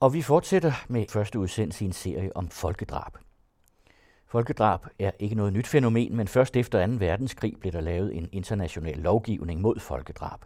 Og 0.00 0.14
vi 0.14 0.22
fortsætter 0.22 0.72
med 0.88 1.06
første 1.08 1.38
udsendelse 1.38 1.84
i 1.84 1.86
en 1.86 1.92
serie 1.92 2.36
om 2.36 2.48
folkedrab. 2.48 3.12
Folkedrab 4.26 4.80
er 4.98 5.10
ikke 5.18 5.34
noget 5.34 5.52
nyt 5.52 5.66
fænomen, 5.66 6.16
men 6.16 6.28
først 6.28 6.56
efter 6.56 6.86
2. 6.86 6.92
verdenskrig 6.98 7.54
blev 7.60 7.72
der 7.72 7.80
lavet 7.80 8.16
en 8.16 8.28
international 8.32 8.98
lovgivning 8.98 9.60
mod 9.60 9.80
folkedrab. 9.80 10.40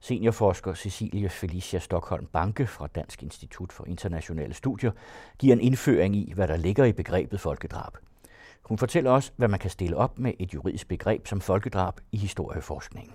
Seniorforsker 0.00 0.74
Cecilie 0.74 1.28
Felicia 1.28 1.78
Stockholm 1.78 2.26
Banke 2.26 2.66
fra 2.66 2.86
Dansk 2.86 3.22
Institut 3.22 3.72
for 3.72 3.84
Internationale 3.84 4.54
Studier 4.54 4.92
giver 5.38 5.52
en 5.52 5.60
indføring 5.60 6.16
i, 6.16 6.32
hvad 6.34 6.48
der 6.48 6.56
ligger 6.56 6.84
i 6.84 6.92
begrebet 6.92 7.40
folkedrab. 7.40 7.92
Hun 8.62 8.78
fortæller 8.78 9.10
også, 9.10 9.32
hvad 9.36 9.48
man 9.48 9.60
kan 9.60 9.70
stille 9.70 9.96
op 9.96 10.18
med 10.18 10.32
et 10.38 10.54
juridisk 10.54 10.88
begreb 10.88 11.26
som 11.26 11.40
folkedrab 11.40 11.94
i 12.12 12.16
historieforskningen. 12.16 13.14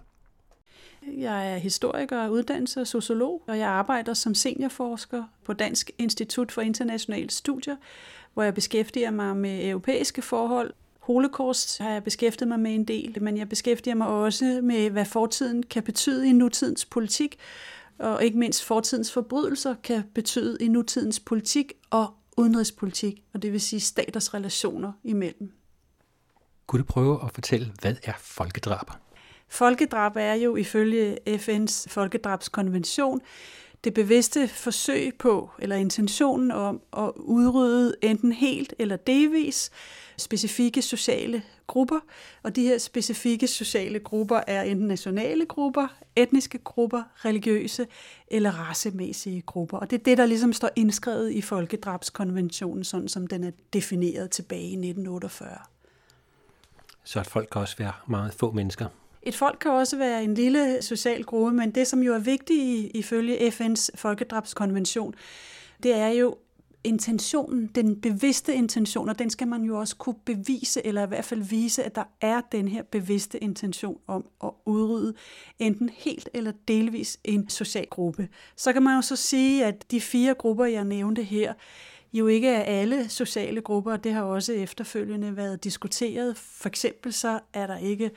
Jeg 1.18 1.54
er 1.54 1.58
historiker, 1.58 2.24
og 2.24 2.32
uddannelse 2.32 2.82
og 2.82 2.88
sociolog, 2.88 3.44
og 3.48 3.58
jeg 3.58 3.70
arbejder 3.70 4.14
som 4.14 4.36
seniorforsker 4.36 5.24
på 5.46 5.54
Dansk 5.54 5.92
Institut 5.98 6.52
for 6.52 6.62
Internationale 6.62 7.30
Studier, 7.30 7.76
hvor 8.34 8.44
jeg 8.44 8.54
beskæftiger 8.54 9.12
mig 9.12 9.38
med 9.38 9.70
europæiske 9.70 10.22
forhold. 10.22 10.74
Holocaust 11.00 11.80
har 11.80 11.90
jeg 11.90 12.04
beskæftiget 12.04 12.48
mig 12.48 12.60
med 12.60 12.76
en 12.76 12.84
del, 12.84 13.24
men 13.24 13.38
jeg 13.38 13.50
beskæftiger 13.50 13.96
mig 13.96 14.08
også 14.08 14.60
med, 14.64 14.90
hvad 14.90 15.06
fortiden 15.06 15.64
kan 15.64 15.84
betyde 15.84 16.30
i 16.30 16.32
nutidens 16.32 16.86
politik, 16.86 17.38
og 18.00 18.24
ikke 18.24 18.38
mindst 18.38 18.64
fortidens 18.64 19.12
forbrydelser 19.12 19.76
kan 19.84 20.04
betyde 20.16 20.58
i 20.62 20.68
nutidens 20.68 21.20
politik 21.20 21.74
og 21.90 22.14
udenrigspolitik, 22.38 23.24
og 23.34 23.42
det 23.42 23.52
vil 23.52 23.62
sige 23.62 23.80
staters 23.80 24.34
relationer 24.34 24.92
imellem. 25.04 25.52
Kunne 26.68 26.80
du 26.80 26.86
prøve 26.86 27.26
at 27.26 27.32
fortælle, 27.32 27.72
hvad 27.82 27.96
er 28.04 28.14
folkedrab? 28.20 29.07
Folkedrab 29.50 30.16
er 30.16 30.34
jo 30.34 30.56
ifølge 30.56 31.18
FN's 31.30 31.86
folkedrabskonvention 31.90 33.22
det 33.84 33.94
bevidste 33.94 34.48
forsøg 34.48 35.14
på, 35.20 35.50
eller 35.60 35.76
intentionen 35.76 36.52
om 36.52 36.82
at 36.98 37.12
udrydde 37.16 37.96
enten 38.02 38.32
helt 38.32 38.74
eller 38.80 38.96
delvis 38.96 39.72
specifikke 40.18 40.82
sociale 40.82 41.44
grupper, 41.68 42.00
og 42.44 42.56
de 42.56 42.62
her 42.62 42.78
specifikke 42.78 43.48
sociale 43.48 44.00
grupper 44.00 44.42
er 44.48 44.62
enten 44.62 44.88
nationale 44.88 45.46
grupper, 45.46 45.88
etniske 46.16 46.58
grupper, 46.58 47.04
religiøse 47.26 47.88
eller 48.28 48.52
racemæssige 48.52 49.42
grupper. 49.42 49.78
Og 49.78 49.90
det 49.90 50.00
er 50.00 50.04
det, 50.04 50.18
der 50.18 50.26
ligesom 50.26 50.54
står 50.54 50.70
indskrevet 50.76 51.32
i 51.32 51.42
Folkedrabskonventionen, 51.42 52.84
sådan 52.84 53.08
som 53.08 53.28
den 53.28 53.44
er 53.44 53.52
defineret 53.74 54.32
tilbage 54.32 54.62
i 54.62 54.74
1948. 54.74 55.58
Så 57.04 57.20
at 57.20 57.28
folk 57.28 57.50
kan 57.52 57.62
også 57.62 57.78
være 57.78 57.94
meget 58.08 58.34
få 58.34 58.52
mennesker? 58.52 58.88
Et 59.22 59.36
folk 59.36 59.58
kan 59.62 59.72
også 59.72 59.98
være 59.98 60.24
en 60.24 60.34
lille 60.34 60.82
social 60.82 61.24
gruppe, 61.24 61.52
men 61.52 61.72
det, 61.72 61.88
som 61.88 62.04
jo 62.04 62.14
er 62.14 62.20
vigtigt 62.20 62.92
ifølge 62.96 63.38
FN's 63.48 63.90
folkedrabskonvention, 63.96 65.14
det 65.84 65.96
er 65.96 66.08
jo 66.08 66.36
intentionen, 66.84 67.68
den 67.76 68.02
bevidste 68.02 68.54
intention, 68.54 69.10
og 69.10 69.20
den 69.20 69.30
skal 69.30 69.48
man 69.48 69.64
jo 69.64 69.80
også 69.80 69.96
kunne 69.96 70.16
bevise, 70.26 70.86
eller 70.86 71.04
i 71.04 71.08
hvert 71.08 71.26
fald 71.26 71.42
vise, 71.44 71.84
at 71.84 71.96
der 71.96 72.04
er 72.22 72.42
den 72.52 72.68
her 72.68 72.84
bevidste 72.84 73.44
intention 73.44 74.00
om 74.08 74.26
at 74.44 74.50
udrydde 74.66 75.14
enten 75.60 75.90
helt 75.90 76.30
eller 76.34 76.52
delvis 76.68 77.20
en 77.24 77.50
social 77.50 77.88
gruppe. 77.90 78.28
Så 78.56 78.74
kan 78.74 78.84
man 78.84 78.96
jo 78.96 79.02
så 79.02 79.16
sige, 79.16 79.66
at 79.66 79.92
de 79.92 80.02
fire 80.02 80.34
grupper, 80.34 80.66
jeg 80.66 80.84
nævnte 80.84 81.24
her, 81.24 81.54
jo 82.14 82.28
ikke 82.28 82.50
er 82.50 82.64
alle 82.64 83.10
sociale 83.10 83.62
grupper, 83.62 83.92
og 83.92 84.04
det 84.04 84.14
har 84.14 84.22
også 84.22 84.54
efterfølgende 84.54 85.38
været 85.38 85.64
diskuteret. 85.64 86.38
For 86.38 86.70
eksempel 86.70 87.14
så 87.14 87.40
er 87.54 87.68
der 87.68 87.78
ikke 87.78 88.12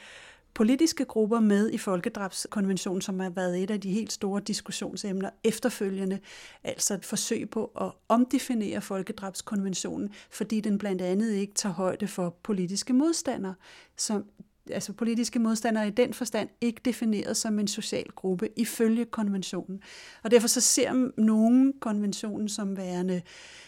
politiske 0.55 1.05
grupper 1.05 1.41
med 1.41 1.71
i 1.71 1.79
Folkedrabskonventionen, 1.79 3.03
som 3.03 3.21
har 3.21 3.31
været 3.31 3.63
et 3.63 3.71
af 3.71 3.81
de 3.81 3.91
helt 3.93 4.13
store 4.13 4.41
diskussionsemner 4.47 5.31
efterfølgende, 5.45 6.19
altså 6.65 6.95
et 6.95 7.05
forsøg 7.05 7.51
på 7.51 7.65
at 7.81 7.93
omdefinere 8.09 8.81
Folkedrabskonventionen, 8.81 10.13
fordi 10.31 10.61
den 10.61 10.79
blandt 10.79 11.03
andet 11.03 11.33
ikke 11.33 11.55
tager 11.55 11.73
højde 11.73 12.09
for 12.09 12.37
politiske 12.43 12.93
modstandere, 12.93 13.55
som 13.97 14.25
altså 14.73 14.93
politiske 14.93 15.39
modstandere 15.39 15.89
i 15.89 15.91
den 15.91 16.15
forstand 16.15 16.49
ikke 16.61 16.81
defineret 16.85 17.37
som 17.37 17.59
en 17.59 17.69
social 17.69 18.07
gruppe 18.17 18.49
ifølge 18.57 19.05
konventionen. 19.05 19.83
Og 20.23 20.31
derfor 20.31 20.49
så 20.49 20.61
ser 20.61 21.11
nogen 21.21 21.73
konventionen 21.81 22.49
som 22.49 22.77
værende 22.77 23.23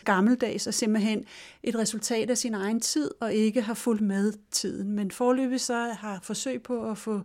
gammeldags 0.05 0.67
og 0.67 0.75
simpelthen 0.75 1.25
et 1.63 1.79
resultat 1.79 2.31
af 2.31 2.39
sin 2.39 2.55
egen 2.55 2.81
tid 2.81 3.11
og 3.21 3.35
ikke 3.35 3.63
har 3.63 3.75
fulgt 3.75 4.03
med 4.03 4.33
tiden. 4.51 4.93
Men 4.93 5.11
forløbig 5.11 5.61
så 5.61 5.75
har 5.75 6.21
forsøg 6.23 6.63
på 6.63 6.91
at 6.91 6.99
få 6.99 7.21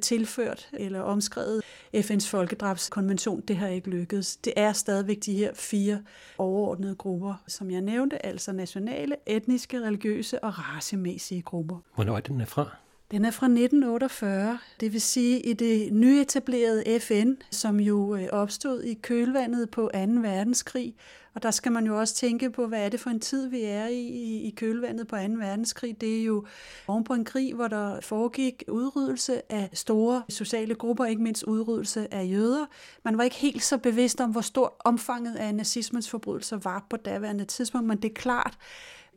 tilført 0.00 0.68
eller 0.72 1.00
omskrevet 1.00 1.62
FN's 1.96 2.28
folkedrabskonvention, 2.28 3.40
det 3.40 3.56
har 3.56 3.68
ikke 3.68 3.90
lykkedes. 3.90 4.36
Det 4.36 4.52
er 4.56 4.72
stadigvæk 4.72 5.18
de 5.26 5.34
her 5.34 5.54
fire 5.54 6.02
overordnede 6.38 6.94
grupper, 6.94 7.34
som 7.46 7.70
jeg 7.70 7.80
nævnte, 7.80 8.26
altså 8.26 8.52
nationale, 8.52 9.16
etniske, 9.26 9.80
religiøse 9.80 10.44
og 10.44 10.52
racemæssige 10.58 11.42
grupper. 11.42 11.78
Hvornår 11.94 12.16
er 12.16 12.20
den 12.20 12.46
fra? 12.46 12.76
Den 13.10 13.24
er 13.24 13.30
fra 13.30 13.46
1948, 13.46 14.58
det 14.80 14.92
vil 14.92 15.00
sige 15.00 15.40
i 15.40 15.52
det 15.52 15.92
nyetablerede 15.92 17.00
FN, 17.00 17.32
som 17.50 17.80
jo 17.80 18.14
øh, 18.14 18.28
opstod 18.32 18.82
i 18.82 18.94
kølvandet 18.94 19.70
på 19.70 19.90
2. 19.94 19.98
verdenskrig. 19.98 20.94
Og 21.34 21.42
der 21.42 21.50
skal 21.50 21.72
man 21.72 21.86
jo 21.86 21.98
også 21.98 22.14
tænke 22.14 22.50
på, 22.50 22.66
hvad 22.66 22.84
er 22.84 22.88
det 22.88 23.00
for 23.00 23.10
en 23.10 23.20
tid, 23.20 23.48
vi 23.48 23.62
er 23.62 23.86
i 23.86 24.06
i 24.40 24.54
kølvandet 24.56 25.08
på 25.08 25.16
2. 25.16 25.22
verdenskrig. 25.22 26.00
Det 26.00 26.20
er 26.20 26.24
jo 26.24 26.46
oven 26.86 27.04
på 27.04 27.14
en 27.14 27.24
krig, 27.24 27.54
hvor 27.54 27.68
der 27.68 28.00
foregik 28.00 28.64
udryddelse 28.68 29.52
af 29.52 29.70
store 29.72 30.22
sociale 30.28 30.74
grupper, 30.74 31.04
ikke 31.04 31.22
mindst 31.22 31.42
udryddelse 31.42 32.14
af 32.14 32.26
jøder. 32.30 32.66
Man 33.04 33.18
var 33.18 33.24
ikke 33.24 33.36
helt 33.36 33.62
så 33.62 33.78
bevidst 33.78 34.20
om, 34.20 34.30
hvor 34.30 34.40
stort 34.40 34.72
omfanget 34.84 35.36
af 35.36 35.54
nazismens 35.54 36.10
forbrydelser 36.10 36.56
var 36.56 36.86
på 36.90 36.96
daværende 36.96 37.44
tidspunkt, 37.44 37.86
men 37.86 38.02
det 38.02 38.10
er 38.10 38.14
klart, 38.14 38.58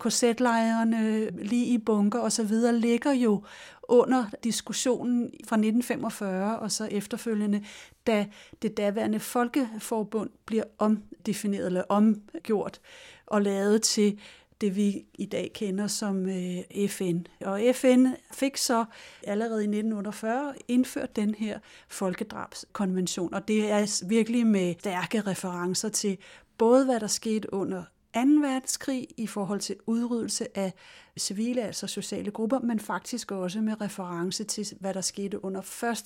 korsetlejrene, 0.04 1.30
lige 1.30 1.66
i 1.66 1.78
bunker 1.78 2.20
osv., 2.20 2.52
ligger 2.74 3.12
jo 3.12 3.44
under 3.84 4.26
diskussionen 4.44 5.22
fra 5.22 5.56
1945 5.56 6.60
og 6.60 6.72
så 6.72 6.86
efterfølgende, 6.86 7.64
da 8.08 8.26
det 8.62 8.78
daværende 8.78 9.20
folkeforbund 9.20 10.30
bliver 10.46 10.64
omdefineret 10.78 11.66
eller 11.66 11.84
omgjort 11.90 12.80
og 13.26 13.42
lavet 13.42 13.82
til 13.82 14.20
det, 14.62 14.76
vi 14.76 15.06
i 15.14 15.26
dag 15.26 15.52
kender 15.54 15.88
som 15.88 16.30
øh, 16.30 16.88
FN. 16.90 17.18
Og 17.42 17.62
FN 17.74 18.06
fik 18.32 18.58
så 18.58 18.86
allerede 19.24 19.62
i 19.62 19.68
1948 19.68 20.54
indført 20.68 21.16
den 21.16 21.36
her 21.36 21.60
folkedrabskonvention, 21.88 23.34
og 23.34 23.48
det 23.48 23.72
er 23.72 24.06
virkelig 24.08 24.48
med 24.48 24.76
stærke 24.80 25.22
referencer 25.22 25.90
til 25.90 26.18
både 26.58 26.86
hvad 26.86 27.00
der 27.00 27.08
skete 27.08 27.54
under 27.54 27.84
2. 28.14 28.20
verdenskrig 28.20 29.08
i 29.18 29.28
forhold 29.28 29.60
til 29.60 29.76
udryddelse 29.86 30.58
af 30.58 30.74
civile, 31.18 31.62
altså 31.62 31.88
sociale 31.88 32.32
grupper, 32.32 32.60
men 32.60 32.80
faktisk 32.80 33.32
også 33.32 33.62
med 33.62 33.82
reference 33.82 34.44
til, 34.44 34.78
hvad 34.80 34.94
der 34.94 35.02
skete 35.02 35.46
under 35.46 35.62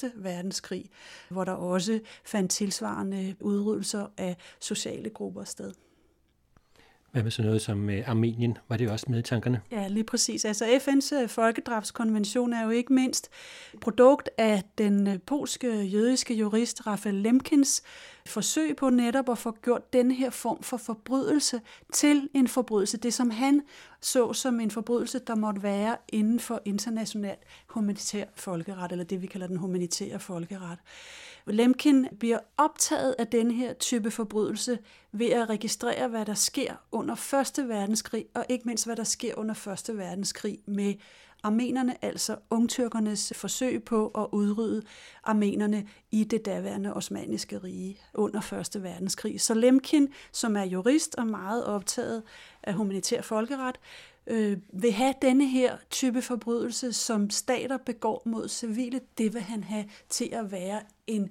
1. 0.06 0.12
verdenskrig, 0.16 0.90
hvor 1.30 1.44
der 1.44 1.52
også 1.52 2.00
fandt 2.26 2.52
tilsvarende 2.52 3.36
udryddelser 3.40 4.08
af 4.18 4.38
sociale 4.60 5.10
grupper 5.10 5.44
sted. 5.44 5.74
Hvad 7.18 7.24
med 7.24 7.32
sådan 7.32 7.46
noget 7.46 7.62
som 7.62 7.90
øh, 7.90 8.10
Armenien? 8.10 8.58
Var 8.70 8.78
det 8.78 8.90
også 8.90 9.06
med 9.10 9.20
i 9.20 9.22
tankerne? 9.22 9.62
Ja, 9.72 9.88
lige 9.88 10.04
præcis. 10.04 10.46
Altså 10.46 10.66
FN's 10.66 11.16
øh, 11.16 11.30
folkedrabskonvention 11.30 12.54
er 12.54 12.64
jo 12.64 12.70
ikke 12.70 12.94
mindst 12.94 13.30
produkt 13.82 14.30
af 14.38 14.64
den 14.78 15.08
øh, 15.08 15.20
polske 15.26 15.84
jødiske 15.84 16.34
jurist 16.34 16.88
Rafael 16.88 17.16
Lemkins 17.16 17.84
forsøg 18.26 18.76
på 18.76 18.90
netop 18.90 19.30
at 19.30 19.38
få 19.38 19.52
gjort 19.64 19.94
den 19.94 20.12
her 20.12 20.30
form 20.30 20.64
for 20.64 20.78
forbrydelse 20.78 21.62
til 21.94 22.30
en 22.34 22.48
forbrydelse. 22.48 22.98
Det 22.98 23.14
som 23.14 23.30
han 23.30 23.62
så 24.02 24.34
som 24.34 24.60
en 24.60 24.72
forbrydelse, 24.72 25.20
der 25.20 25.36
måtte 25.36 25.64
være 25.64 25.98
inden 26.10 26.40
for 26.40 26.62
international 26.66 27.36
humanitær 27.68 28.26
folkeret, 28.36 28.92
eller 28.92 29.06
det 29.06 29.22
vi 29.22 29.28
kalder 29.28 29.48
den 29.48 29.58
humanitære 29.58 30.20
folkeret. 30.20 30.80
Lemkin 31.54 32.08
bliver 32.20 32.40
optaget 32.58 33.16
af 33.20 33.28
den 33.28 33.52
her 33.52 33.74
type 33.74 34.12
forbrydelse 34.12 34.80
ved 35.12 35.30
at 35.30 35.50
registrere, 35.50 36.08
hvad 36.08 36.26
der 36.26 36.34
sker 36.34 36.74
under 36.92 37.14
1. 37.60 37.70
verdenskrig, 37.70 38.26
og 38.36 38.46
ikke 38.50 38.66
mindst, 38.66 38.86
hvad 38.86 38.96
der 38.96 39.04
sker 39.04 39.34
under 39.38 39.80
1. 39.90 39.98
verdenskrig 39.98 40.60
med 40.66 40.94
armenerne, 41.44 42.06
altså 42.06 42.36
ungtyrkernes 42.50 43.34
forsøg 43.36 43.84
på 43.84 44.08
at 44.08 44.28
udrydde 44.32 44.82
armenerne 45.24 45.88
i 46.12 46.24
det 46.24 46.46
daværende 46.46 46.94
osmaniske 46.94 47.58
rige 47.58 48.00
under 48.14 48.70
1. 48.76 48.84
verdenskrig. 48.84 49.42
Så 49.42 49.54
Lemkin, 49.54 50.08
som 50.32 50.58
er 50.58 50.64
jurist 50.64 51.16
og 51.16 51.28
meget 51.28 51.66
optaget 51.66 52.24
af 52.64 52.74
humanitær 52.74 53.22
folkeret, 53.22 53.80
øh, 54.28 54.58
vil 54.74 54.92
have 54.92 55.14
denne 55.22 55.48
her 55.48 55.78
type 55.90 56.22
forbrydelse, 56.22 56.94
som 56.94 57.30
stater 57.30 57.78
begår 57.78 58.22
mod 58.26 58.48
civile, 58.50 59.02
det 59.18 59.34
vil 59.34 59.42
han 59.42 59.64
have 59.64 59.86
til 60.10 60.30
at 60.32 60.52
være 60.52 60.82
en 61.08 61.30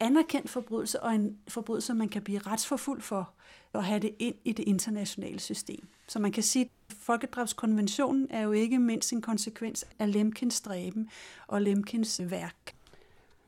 anerkendt 0.00 0.50
forbrydelse 0.50 1.02
og 1.02 1.14
en 1.14 1.36
forbrydelse, 1.48 1.94
man 1.94 2.08
kan 2.08 2.22
blive 2.22 2.38
retsforfulgt 2.38 3.04
for 3.04 3.32
og 3.72 3.84
have 3.84 4.00
det 4.00 4.14
ind 4.18 4.34
i 4.44 4.52
det 4.52 4.64
internationale 4.68 5.40
system. 5.40 5.88
Så 6.08 6.18
man 6.18 6.32
kan 6.32 6.42
sige, 6.42 6.64
at 6.64 6.96
Folkedrabskonventionen 7.00 8.26
er 8.30 8.42
jo 8.42 8.52
ikke 8.52 8.78
mindst 8.78 9.12
en 9.12 9.22
konsekvens 9.22 9.86
af 9.98 10.12
Lemkins 10.12 10.54
stræben 10.54 11.08
og 11.46 11.62
Lemkins 11.62 12.20
værk. 12.24 12.74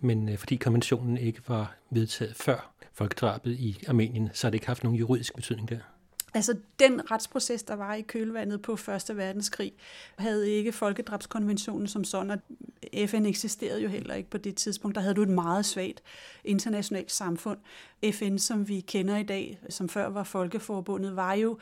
Men 0.01 0.29
øh, 0.29 0.39
fordi 0.39 0.57
konventionen 0.57 1.17
ikke 1.17 1.41
var 1.49 1.77
vedtaget 1.91 2.37
før 2.37 2.75
folkedrabet 2.93 3.53
i 3.53 3.85
Armenien, 3.89 4.31
så 4.33 4.47
har 4.47 4.51
det 4.51 4.57
ikke 4.57 4.67
haft 4.67 4.85
nogen 4.85 4.99
juridisk 4.99 5.35
betydning 5.35 5.69
der. 5.69 5.79
Altså 6.35 6.57
den 6.79 7.11
retsproces, 7.11 7.63
der 7.63 7.75
var 7.75 7.95
i 7.95 8.01
kølvandet 8.01 8.63
på 8.63 8.77
Første 8.77 9.17
Verdenskrig, 9.17 9.73
havde 10.19 10.51
ikke 10.51 10.73
folkedrabskonventionen 10.73 11.89
som 11.89 12.05
sådan, 12.05 12.31
og 12.31 12.39
FN 13.09 13.27
eksisterede 13.27 13.83
jo 13.83 13.89
heller 13.89 14.15
ikke 14.15 14.31
på 14.31 14.39
det 14.39 14.57
tidspunkt. 14.57 14.95
Der 14.95 15.01
havde 15.01 15.15
du 15.15 15.23
et 15.23 15.29
meget 15.29 15.67
svagt 15.67 16.03
internationalt 16.45 17.13
samfund. 17.13 17.59
FN, 18.13 18.39
som 18.39 18.69
vi 18.69 18.81
kender 18.81 19.17
i 19.17 19.23
dag, 19.23 19.61
som 19.69 19.89
før 19.89 20.07
var 20.09 20.25
Folkeforbundet, 20.25 21.17
var 21.17 21.35
jo 21.35 21.59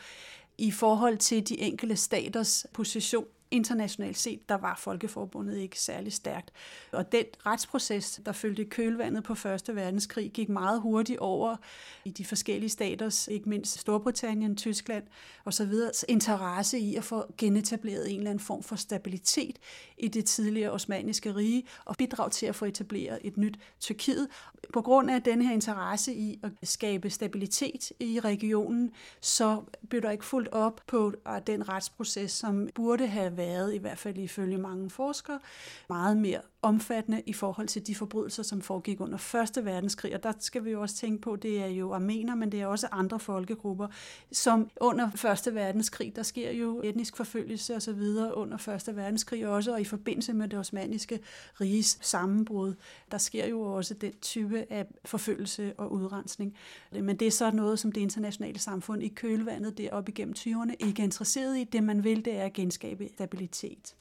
i 0.58 0.70
forhold 0.70 1.16
til 1.16 1.48
de 1.48 1.60
enkelte 1.60 1.96
staters 1.96 2.66
position 2.72 3.26
internationalt 3.50 4.18
set, 4.18 4.48
der 4.48 4.54
var 4.54 4.76
Folkeforbundet 4.78 5.56
ikke 5.56 5.80
særlig 5.80 6.12
stærkt. 6.12 6.52
Og 6.92 7.12
den 7.12 7.24
retsproces, 7.46 8.20
der 8.26 8.32
følte 8.32 8.64
kølvandet 8.64 9.24
på 9.24 9.34
Første 9.34 9.76
Verdenskrig, 9.76 10.30
gik 10.30 10.48
meget 10.48 10.80
hurtigt 10.80 11.18
over 11.18 11.56
i 12.04 12.10
de 12.10 12.24
forskellige 12.24 12.70
staters, 12.70 13.28
ikke 13.28 13.48
mindst 13.48 13.78
Storbritannien, 13.78 14.56
Tyskland 14.56 15.04
osv., 15.44 15.72
interesse 16.08 16.78
i 16.78 16.96
at 16.96 17.04
få 17.04 17.24
genetableret 17.38 18.10
en 18.10 18.18
eller 18.18 18.30
anden 18.30 18.44
form 18.44 18.62
for 18.62 18.76
stabilitet 18.76 19.58
i 19.98 20.08
det 20.08 20.24
tidligere 20.24 20.70
osmaniske 20.70 21.34
rige 21.34 21.64
og 21.84 21.96
bidrag 21.96 22.30
til 22.30 22.46
at 22.46 22.54
få 22.54 22.64
etableret 22.64 23.18
et 23.22 23.36
nyt 23.36 23.58
Tyrkiet. 23.80 24.28
På 24.72 24.82
grund 24.82 25.10
af 25.10 25.22
den 25.22 25.42
her 25.42 25.52
interesse 25.52 26.14
i 26.14 26.40
at 26.42 26.68
skabe 26.68 27.10
stabilitet 27.10 27.92
i 28.00 28.20
regionen, 28.20 28.90
så 29.20 29.62
blev 29.90 30.02
der 30.02 30.10
ikke 30.10 30.24
fuldt 30.24 30.48
op 30.52 30.80
på 30.86 31.12
den 31.46 31.68
retsproces, 31.68 32.30
som 32.30 32.68
burde 32.74 33.06
have 33.06 33.36
været, 33.38 33.74
i 33.74 33.78
hvert 33.78 33.98
fald 33.98 34.18
ifølge 34.18 34.58
mange 34.58 34.90
forskere, 34.90 35.40
meget 35.88 36.16
mere 36.16 36.40
omfattende 36.62 37.22
i 37.26 37.32
forhold 37.32 37.68
til 37.68 37.86
de 37.86 37.94
forbrydelser, 37.94 38.42
som 38.42 38.60
foregik 38.60 39.00
under 39.00 39.18
Første 39.18 39.64
Verdenskrig. 39.64 40.14
Og 40.14 40.22
der 40.22 40.32
skal 40.38 40.64
vi 40.64 40.70
jo 40.70 40.80
også 40.80 40.96
tænke 40.96 41.20
på, 41.20 41.36
det 41.36 41.62
er 41.62 41.66
jo 41.66 41.92
armener, 41.92 42.34
men 42.34 42.52
det 42.52 42.60
er 42.60 42.66
også 42.66 42.88
andre 42.92 43.20
folkegrupper, 43.20 43.88
som 44.32 44.70
under 44.80 45.10
Første 45.14 45.54
Verdenskrig, 45.54 46.16
der 46.16 46.22
sker 46.22 46.50
jo 46.50 46.80
etnisk 46.84 47.16
forfølgelse 47.16 47.74
og 47.74 47.82
så 47.82 47.92
videre 47.92 48.36
under 48.36 48.56
Første 48.56 48.96
Verdenskrig 48.96 49.48
også, 49.48 49.72
og 49.72 49.80
i 49.80 49.84
forbindelse 49.84 50.32
med 50.32 50.48
det 50.48 50.58
osmaniske 50.58 51.20
riges 51.60 51.98
sammenbrud, 52.00 52.74
der 53.10 53.18
sker 53.18 53.46
jo 53.46 53.62
også 53.62 53.94
den 53.94 54.12
type 54.22 54.64
af 54.70 54.86
forfølgelse 55.04 55.72
og 55.78 55.92
udrensning. 55.92 56.56
Men 56.92 57.16
det 57.16 57.26
er 57.26 57.30
så 57.30 57.50
noget, 57.50 57.78
som 57.78 57.92
det 57.92 58.00
internationale 58.00 58.58
samfund 58.58 59.02
i 59.02 59.08
kølvandet 59.08 59.78
deroppe 59.78 60.12
igennem 60.12 60.34
20'erne 60.38 60.74
ikke 60.78 61.02
er 61.02 61.04
interesseret 61.04 61.58
i. 61.58 61.64
Det 61.64 61.82
man 61.82 62.04
vil, 62.04 62.24
det 62.24 62.36
er 62.36 62.44
at 62.44 62.52
genskabe 62.52 63.08
stabilitet. 63.14 63.94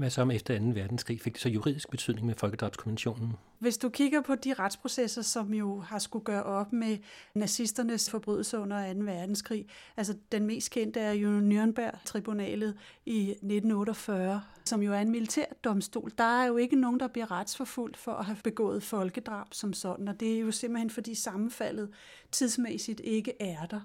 Hvad 0.00 0.10
så 0.10 0.22
om 0.22 0.30
efter 0.30 0.58
2. 0.58 0.64
verdenskrig? 0.64 1.20
Fik 1.20 1.32
det 1.32 1.42
så 1.42 1.48
juridisk 1.48 1.90
betydning 1.90 2.26
med 2.26 2.34
folkedrabskonventionen? 2.34 3.32
Hvis 3.58 3.78
du 3.78 3.88
kigger 3.88 4.20
på 4.20 4.34
de 4.34 4.54
retsprocesser, 4.54 5.22
som 5.22 5.54
jo 5.54 5.80
har 5.80 5.98
skulle 5.98 6.24
gøre 6.24 6.42
op 6.42 6.72
med 6.72 6.98
nazisternes 7.34 8.10
forbrydelser 8.10 8.58
under 8.58 8.94
2. 8.94 9.00
verdenskrig, 9.00 9.66
altså 9.96 10.14
den 10.32 10.46
mest 10.46 10.70
kendte 10.70 11.00
er 11.00 11.12
jo 11.12 11.28
Nürnberg-tribunalet 11.28 12.74
i 13.06 13.30
1948, 13.30 14.42
som 14.64 14.82
jo 14.82 14.92
er 14.92 14.98
en 14.98 15.10
militærdomstol. 15.10 16.12
Der 16.18 16.42
er 16.42 16.46
jo 16.46 16.56
ikke 16.56 16.76
nogen, 16.76 17.00
der 17.00 17.08
bliver 17.08 17.30
retsforfulgt 17.30 17.96
for 17.96 18.12
at 18.12 18.24
have 18.24 18.38
begået 18.44 18.82
folkedrab 18.82 19.46
som 19.50 19.72
sådan, 19.72 20.08
og 20.08 20.20
det 20.20 20.36
er 20.36 20.40
jo 20.40 20.50
simpelthen 20.50 20.90
fordi 20.90 21.14
sammenfaldet 21.14 21.90
tidsmæssigt 22.32 23.00
ikke 23.04 23.32
er 23.40 23.66
der. 23.66 23.80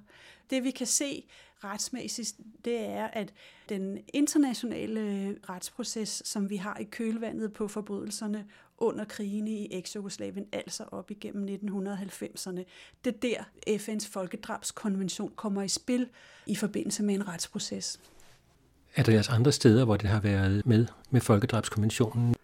Det 0.49 0.63
vi 0.63 0.71
kan 0.71 0.87
se 0.87 1.25
retsmæssigt, 1.63 2.33
det 2.65 2.79
er, 2.79 3.07
at 3.07 3.33
den 3.69 3.97
internationale 4.13 4.99
øh, 4.99 5.35
retsproces, 5.49 6.21
som 6.25 6.49
vi 6.49 6.55
har 6.55 6.77
i 6.77 6.83
kølvandet 6.83 7.53
på 7.53 7.67
forbrydelserne 7.67 8.45
under 8.77 9.05
krigen 9.05 9.47
i 9.47 9.67
Eksjugoslavien, 9.71 10.45
altså 10.51 10.83
op 10.91 11.11
igennem 11.11 11.45
1990'erne, 11.45 12.63
det 13.05 13.15
er 13.15 13.19
der 13.21 13.43
FN's 13.77 14.11
folkedrabskonvention 14.11 15.31
kommer 15.35 15.61
i 15.61 15.67
spil 15.67 16.09
i 16.45 16.55
forbindelse 16.55 17.03
med 17.03 17.15
en 17.15 17.27
retsproces. 17.27 17.99
Er 18.95 19.03
der 19.03 19.17
også 19.17 19.31
andre 19.31 19.51
steder, 19.51 19.85
hvor 19.85 19.97
det 19.97 20.09
har 20.09 20.19
været 20.19 20.65
med 20.65 20.85
med 21.09 21.21
folkedrabskonventionen? 21.21 22.35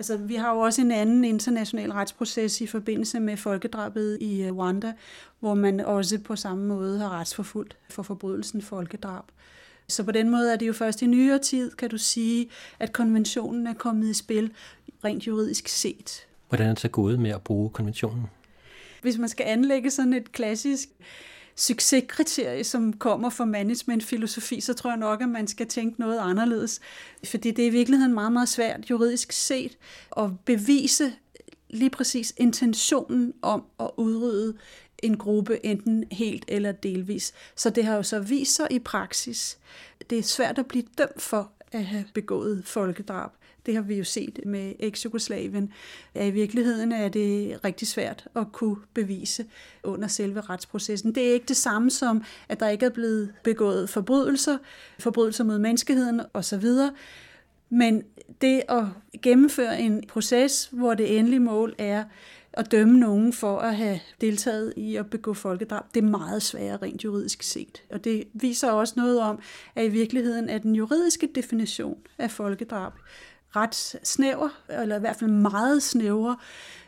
Altså, 0.00 0.16
vi 0.16 0.34
har 0.34 0.54
jo 0.54 0.58
også 0.58 0.80
en 0.80 0.90
anden 0.90 1.24
international 1.24 1.92
retsproces 1.92 2.60
i 2.60 2.66
forbindelse 2.66 3.20
med 3.20 3.36
folkedrabet 3.36 4.18
i 4.20 4.42
øh, 4.42 4.52
Rwanda, 4.52 4.92
hvor 5.40 5.54
man 5.54 5.80
også 5.80 6.18
på 6.18 6.36
samme 6.36 6.66
måde 6.66 6.98
har 6.98 7.08
retsforfulgt 7.08 7.76
for 7.90 8.02
forbrydelsen 8.02 8.62
folkedrab. 8.62 9.24
Så 9.88 10.04
på 10.04 10.12
den 10.12 10.30
måde 10.30 10.52
er 10.52 10.56
det 10.56 10.66
jo 10.66 10.72
først 10.72 11.02
i 11.02 11.06
nyere 11.06 11.38
tid, 11.38 11.70
kan 11.70 11.90
du 11.90 11.98
sige, 11.98 12.50
at 12.78 12.92
konventionen 12.92 13.66
er 13.66 13.74
kommet 13.74 14.10
i 14.10 14.14
spil 14.14 14.52
rent 15.04 15.26
juridisk 15.26 15.68
set. 15.68 16.26
Hvordan 16.48 16.66
er 16.66 16.70
det 16.70 16.80
så 16.80 16.88
gået 16.88 17.20
med 17.20 17.30
at 17.30 17.42
bruge 17.42 17.70
konventionen? 17.70 18.26
Hvis 19.02 19.18
man 19.18 19.28
skal 19.28 19.44
anlægge 19.46 19.90
sådan 19.90 20.12
et 20.12 20.32
klassisk 20.32 20.88
succeskriterie, 21.60 22.64
som 22.64 22.92
kommer 22.92 23.30
fra 23.30 23.44
managementfilosofi, 23.44 24.60
så 24.60 24.74
tror 24.74 24.90
jeg 24.90 24.98
nok, 24.98 25.22
at 25.22 25.28
man 25.28 25.46
skal 25.46 25.66
tænke 25.66 26.00
noget 26.00 26.18
anderledes. 26.18 26.80
Fordi 27.24 27.50
det 27.50 27.62
er 27.62 27.66
i 27.66 27.70
virkeligheden 27.70 28.14
meget, 28.14 28.32
meget 28.32 28.48
svært 28.48 28.90
juridisk 28.90 29.32
set 29.32 29.78
at 30.16 30.30
bevise 30.44 31.12
lige 31.70 31.90
præcis 31.90 32.34
intentionen 32.36 33.32
om 33.42 33.64
at 33.80 33.90
udrydde 33.96 34.56
en 35.02 35.18
gruppe, 35.18 35.66
enten 35.66 36.04
helt 36.12 36.44
eller 36.48 36.72
delvis. 36.72 37.32
Så 37.56 37.70
det 37.70 37.84
har 37.84 37.96
jo 37.96 38.02
så 38.02 38.18
vist 38.18 38.56
sig 38.56 38.66
i 38.70 38.78
praksis. 38.78 39.58
Det 40.10 40.18
er 40.18 40.22
svært 40.22 40.58
at 40.58 40.66
blive 40.66 40.84
dømt 40.98 41.22
for 41.22 41.52
at 41.72 41.84
have 41.84 42.04
begået 42.14 42.62
folkedrab. 42.64 43.30
Det 43.66 43.74
har 43.74 43.82
vi 43.82 43.94
jo 43.94 44.04
set 44.04 44.40
med 44.46 44.74
eks-Jugoslavien. 44.78 45.72
I 46.14 46.30
virkeligheden 46.30 46.92
er 46.92 47.08
det 47.08 47.64
rigtig 47.64 47.88
svært 47.88 48.28
at 48.36 48.52
kunne 48.52 48.76
bevise 48.94 49.44
under 49.82 50.08
selve 50.08 50.40
retsprocessen. 50.40 51.14
Det 51.14 51.28
er 51.28 51.32
ikke 51.32 51.46
det 51.46 51.56
samme 51.56 51.90
som, 51.90 52.24
at 52.48 52.60
der 52.60 52.68
ikke 52.68 52.86
er 52.86 52.90
blevet 52.90 53.32
begået 53.44 53.90
forbrydelser, 53.90 54.58
forbrydelser 54.98 55.44
mod 55.44 55.58
menneskeheden 55.58 56.20
osv., 56.34 56.64
men 57.72 58.02
det 58.40 58.62
at 58.68 58.84
gennemføre 59.22 59.80
en 59.80 60.04
proces, 60.08 60.68
hvor 60.72 60.94
det 60.94 61.18
endelige 61.18 61.40
mål 61.40 61.74
er 61.78 62.04
at 62.60 62.70
dømme 62.70 62.98
nogen 62.98 63.32
for 63.32 63.58
at 63.58 63.76
have 63.76 64.00
deltaget 64.20 64.72
i 64.76 64.96
at 64.96 65.10
begå 65.10 65.34
folkedrab, 65.34 65.84
det 65.94 66.04
er 66.04 66.08
meget 66.08 66.42
sværere 66.42 66.76
rent 66.76 67.04
juridisk 67.04 67.42
set. 67.42 67.82
Og 67.90 68.04
det 68.04 68.24
viser 68.32 68.70
også 68.70 68.94
noget 68.96 69.20
om, 69.20 69.38
at 69.74 69.84
i 69.84 69.88
virkeligheden 69.88 70.48
er 70.48 70.58
den 70.58 70.74
juridiske 70.74 71.28
definition 71.34 71.98
af 72.18 72.30
folkedrab 72.30 72.92
ret 73.56 73.74
snæver, 74.02 74.48
eller 74.68 74.96
i 74.96 75.00
hvert 75.00 75.16
fald 75.16 75.30
meget 75.30 75.82
snæver, 75.82 76.34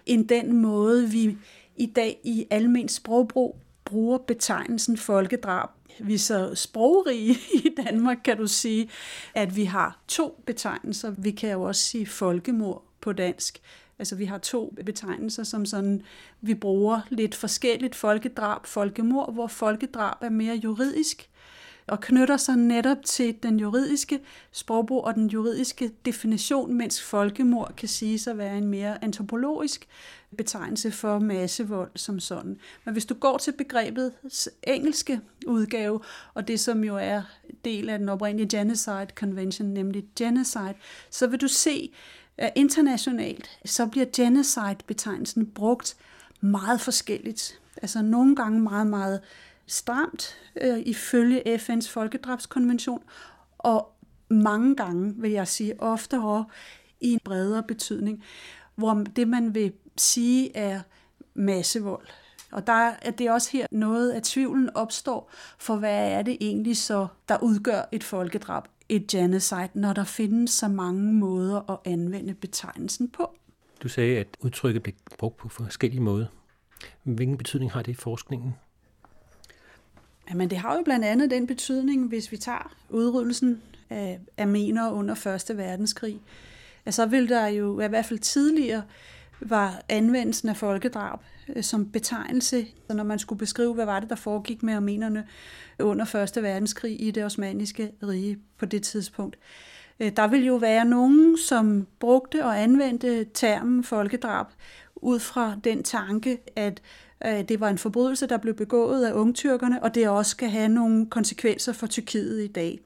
end 0.07 0.29
den 0.29 0.57
måde, 0.57 1.11
vi 1.11 1.37
i 1.77 1.87
dag 1.87 2.21
i 2.25 2.47
almen 2.51 2.89
sprogbrug 2.89 3.57
bruger 3.85 4.19
betegnelsen 4.19 4.97
folkedrab. 4.97 5.69
Vi 6.01 6.15
er 6.15 6.19
så 6.19 6.55
sprogrige 6.55 7.37
i 7.65 7.69
Danmark, 7.87 8.19
kan 8.25 8.37
du 8.37 8.47
sige, 8.47 8.91
at 9.35 9.57
vi 9.57 9.65
har 9.65 9.99
to 10.09 10.43
betegnelser. 10.47 11.11
Vi 11.19 11.31
kan 11.31 11.51
jo 11.51 11.63
også 11.63 11.83
sige 11.83 12.07
folkemord 12.07 12.85
på 13.01 13.13
dansk. 13.13 13.61
Altså 14.03 14.17
vi 14.17 14.25
har 14.25 14.39
to 14.39 14.75
betegnelser, 14.87 15.43
som 15.45 15.67
sådan, 15.67 16.03
vi 16.41 16.55
bruger 16.55 17.01
lidt 17.11 17.35
forskelligt 17.35 17.95
folkedrab, 17.95 18.67
folkemord, 18.67 19.33
hvor 19.33 19.47
folkedrab 19.47 20.17
er 20.21 20.31
mere 20.31 20.55
juridisk, 20.55 21.31
og 21.87 22.01
knytter 22.01 22.37
sig 22.37 22.57
netop 22.57 22.97
til 23.05 23.37
den 23.43 23.61
juridiske 23.61 24.21
sprogbrug 24.53 25.05
og 25.05 25.15
den 25.15 25.27
juridiske 25.27 25.91
definition, 26.05 26.75
mens 26.75 27.03
folkemord 27.03 27.73
kan 27.77 27.89
sige 27.89 28.31
at 28.31 28.39
være 28.39 28.59
en 28.59 28.67
mere 28.67 29.05
antropologisk 29.05 29.89
betegnelse 30.37 30.91
for 30.91 31.19
massevold 31.19 31.91
som 31.97 32.21
sådan. 32.21 32.59
Men 32.85 32.93
hvis 32.93 33.07
du 33.07 33.15
går 33.15 33.39
til 33.39 33.53
begrebet 33.53 34.13
engelske 34.63 35.21
udgave, 35.47 36.01
og 36.35 36.49
det 36.49 36.61
som 36.61 36.85
jo 36.85 36.97
er 36.97 37.23
del 37.65 37.89
af 37.89 37.99
den 37.99 38.09
oprindelige 38.09 38.59
Genocide 38.59 39.09
Convention, 39.15 39.69
nemlig 39.69 40.05
genocide, 40.17 40.75
så 41.11 41.27
vil 41.27 41.41
du 41.41 41.49
se, 41.49 41.93
Øh, 42.43 42.49
internationalt, 42.55 43.51
så 43.65 43.87
bliver 43.87 44.07
genocide-betegnelsen 44.17 45.47
brugt 45.47 45.97
meget 46.41 46.81
forskelligt. 46.81 47.61
Altså 47.83 48.03
nogle 48.03 48.37
gange 48.37 48.61
meget, 48.61 48.87
meget 48.87 49.21
stramt 49.67 50.37
øh, 50.61 50.79
ifølge 50.79 51.57
FN's 51.57 51.89
folkedrabskonvention, 51.91 53.03
og 53.59 53.93
mange 54.29 54.77
gange, 54.77 55.15
vil 55.17 55.31
jeg 55.31 55.49
sige, 55.49 55.81
oftere 55.81 56.45
i 57.01 57.13
en 57.13 57.21
bredere 57.25 57.63
betydning, 57.63 58.25
hvor 58.75 58.95
det, 59.17 59.29
man 59.29 59.55
vil 59.55 59.73
sige, 59.97 60.57
er 60.57 60.81
massevold. 61.35 62.07
Og 62.53 62.67
der 62.67 62.93
er 63.03 63.11
det 63.11 63.31
også 63.31 63.51
her 63.53 63.67
noget 63.71 64.11
af 64.11 64.23
tvivlen 64.23 64.71
opstår, 64.77 65.31
for 65.59 65.77
hvad 65.77 66.11
er 66.13 66.23
det 66.23 66.37
egentlig 66.41 66.77
så, 66.77 67.07
der 67.29 67.39
udgør 67.43 67.83
et 67.93 68.05
folkedrab, 68.05 68.65
et 68.89 69.07
genocide, 69.07 69.69
når 69.75 69.93
der 69.93 70.05
findes 70.05 70.51
så 70.51 70.69
mange 70.69 71.13
måder 71.13 71.71
at 71.71 71.93
anvende 71.93 72.35
betegnelsen 72.35 73.09
på. 73.11 73.37
Du 73.83 73.89
sagde, 73.89 74.19
at 74.19 74.27
udtrykket 74.41 74.83
blev 74.83 74.95
brugt 75.19 75.37
på 75.37 75.49
forskellige 75.49 76.01
måder. 76.01 76.27
Hvilken 77.03 77.39
betydning 77.39 77.73
har 77.73 77.83
det 77.83 77.93
i 77.93 77.95
forskningen? 77.95 78.55
Jamen 80.31 80.51
det 80.51 80.59
har 80.59 80.77
jo 80.77 80.83
blandt 80.85 81.05
andet 81.05 81.31
den 81.31 81.47
betydning, 81.47 82.09
hvis 82.09 82.33
vi 82.33 82.37
tager 82.37 82.75
udryddelsen 82.91 83.63
af 83.91 84.21
armener 84.39 84.91
under 84.91 85.45
1. 85.51 85.57
verdenskrig, 85.57 86.21
at 86.85 86.95
så 86.95 87.07
vil 87.07 87.29
der 87.29 87.47
jo 87.47 87.81
i 87.81 87.89
hvert 87.89 88.07
fald 88.07 88.19
tidligere 88.19 88.83
var 89.47 89.83
anvendelsen 89.89 90.49
af 90.49 90.57
folkedrab 90.57 91.19
øh, 91.57 91.63
som 91.63 91.91
betegnelse, 91.91 92.67
så 92.87 92.95
når 92.95 93.05
man 93.05 93.19
skulle 93.19 93.39
beskrive, 93.39 93.75
hvad 93.75 93.85
var 93.85 94.01
det, 94.01 94.11
der 94.11 94.17
foregik 94.17 94.63
med 94.63 94.75
armenerne 94.75 95.27
under 95.79 96.15
1. 96.37 96.43
verdenskrig 96.43 97.03
i 97.03 97.11
det 97.11 97.25
osmaniske 97.25 97.93
rige 98.03 98.39
på 98.59 98.67
det 98.67 98.83
tidspunkt. 98.83 99.39
Øh, 100.01 100.13
der 100.17 100.27
vil 100.27 100.47
jo 100.47 100.55
være 100.55 100.85
nogen, 100.85 101.39
som 101.39 101.87
brugte 102.01 102.45
og 102.45 102.63
anvendte 102.63 103.25
termen 103.25 103.85
folkedrab 103.85 104.47
ud 104.97 105.19
fra 105.19 105.57
den 105.65 105.83
tanke, 105.83 106.39
at 106.57 106.83
øh, 107.27 107.49
det 107.49 107.61
var 107.61 107.69
en 107.69 107.79
forbrydelse, 107.79 108.27
der 108.27 108.37
blev 108.37 108.55
begået 108.55 109.05
af 109.05 109.13
ungtyrkerne, 109.13 109.83
og 109.83 109.95
det 109.95 110.09
også 110.09 110.31
skal 110.31 110.49
have 110.49 110.69
nogle 110.69 111.07
konsekvenser 111.07 111.73
for 111.73 111.87
Tyrkiet 111.87 112.45
i 112.45 112.47
dag 112.47 112.81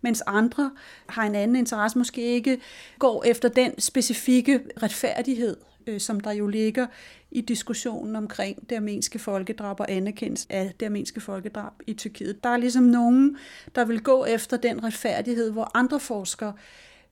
mens 0.00 0.22
andre 0.26 0.70
har 1.08 1.22
en 1.22 1.34
anden 1.34 1.56
interesse, 1.56 1.98
måske 1.98 2.22
ikke 2.22 2.60
går 2.98 3.24
efter 3.26 3.48
den 3.48 3.80
specifikke 3.80 4.60
retfærdighed, 4.82 5.56
øh, 5.90 6.00
som 6.00 6.20
der 6.20 6.32
jo 6.32 6.46
ligger 6.46 6.86
i 7.30 7.40
diskussionen 7.40 8.16
omkring 8.16 8.70
det 8.70 8.76
armenske 8.76 9.18
folkedrab 9.18 9.80
og 9.80 9.90
anerkendelse 9.90 10.46
af 10.50 10.72
det 10.80 10.86
armenske 10.86 11.20
folkedrab 11.20 11.72
i 11.86 11.92
Tyrkiet. 11.92 12.44
Der 12.44 12.50
er 12.50 12.56
ligesom 12.56 12.84
nogen, 12.84 13.36
der 13.74 13.84
vil 13.84 14.02
gå 14.02 14.24
efter 14.24 14.56
den 14.56 14.84
retfærdighed, 14.84 15.50
hvor 15.50 15.70
andre 15.74 16.00
forskere 16.00 16.52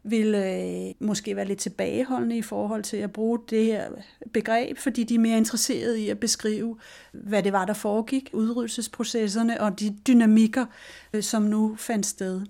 vil 0.02 0.34
øh, 0.34 1.06
måske 1.08 1.36
være 1.36 1.44
lidt 1.44 1.58
tilbageholdende 1.58 2.36
i 2.36 2.42
forhold 2.42 2.82
til 2.82 2.96
at 2.96 3.12
bruge 3.12 3.38
det 3.50 3.64
her 3.64 3.88
begreb, 4.32 4.78
fordi 4.78 5.04
de 5.04 5.14
er 5.14 5.18
mere 5.18 5.36
interesserede 5.36 6.00
i 6.00 6.08
at 6.08 6.20
beskrive, 6.20 6.78
hvad 7.12 7.42
det 7.42 7.52
var, 7.52 7.64
der 7.64 7.74
foregik, 7.74 8.30
udryddelsesprocesserne 8.32 9.60
og 9.60 9.80
de 9.80 9.96
dynamikker, 10.06 10.66
øh, 11.12 11.22
som 11.22 11.42
nu 11.42 11.76
fandt 11.78 12.06
sted. 12.06 12.42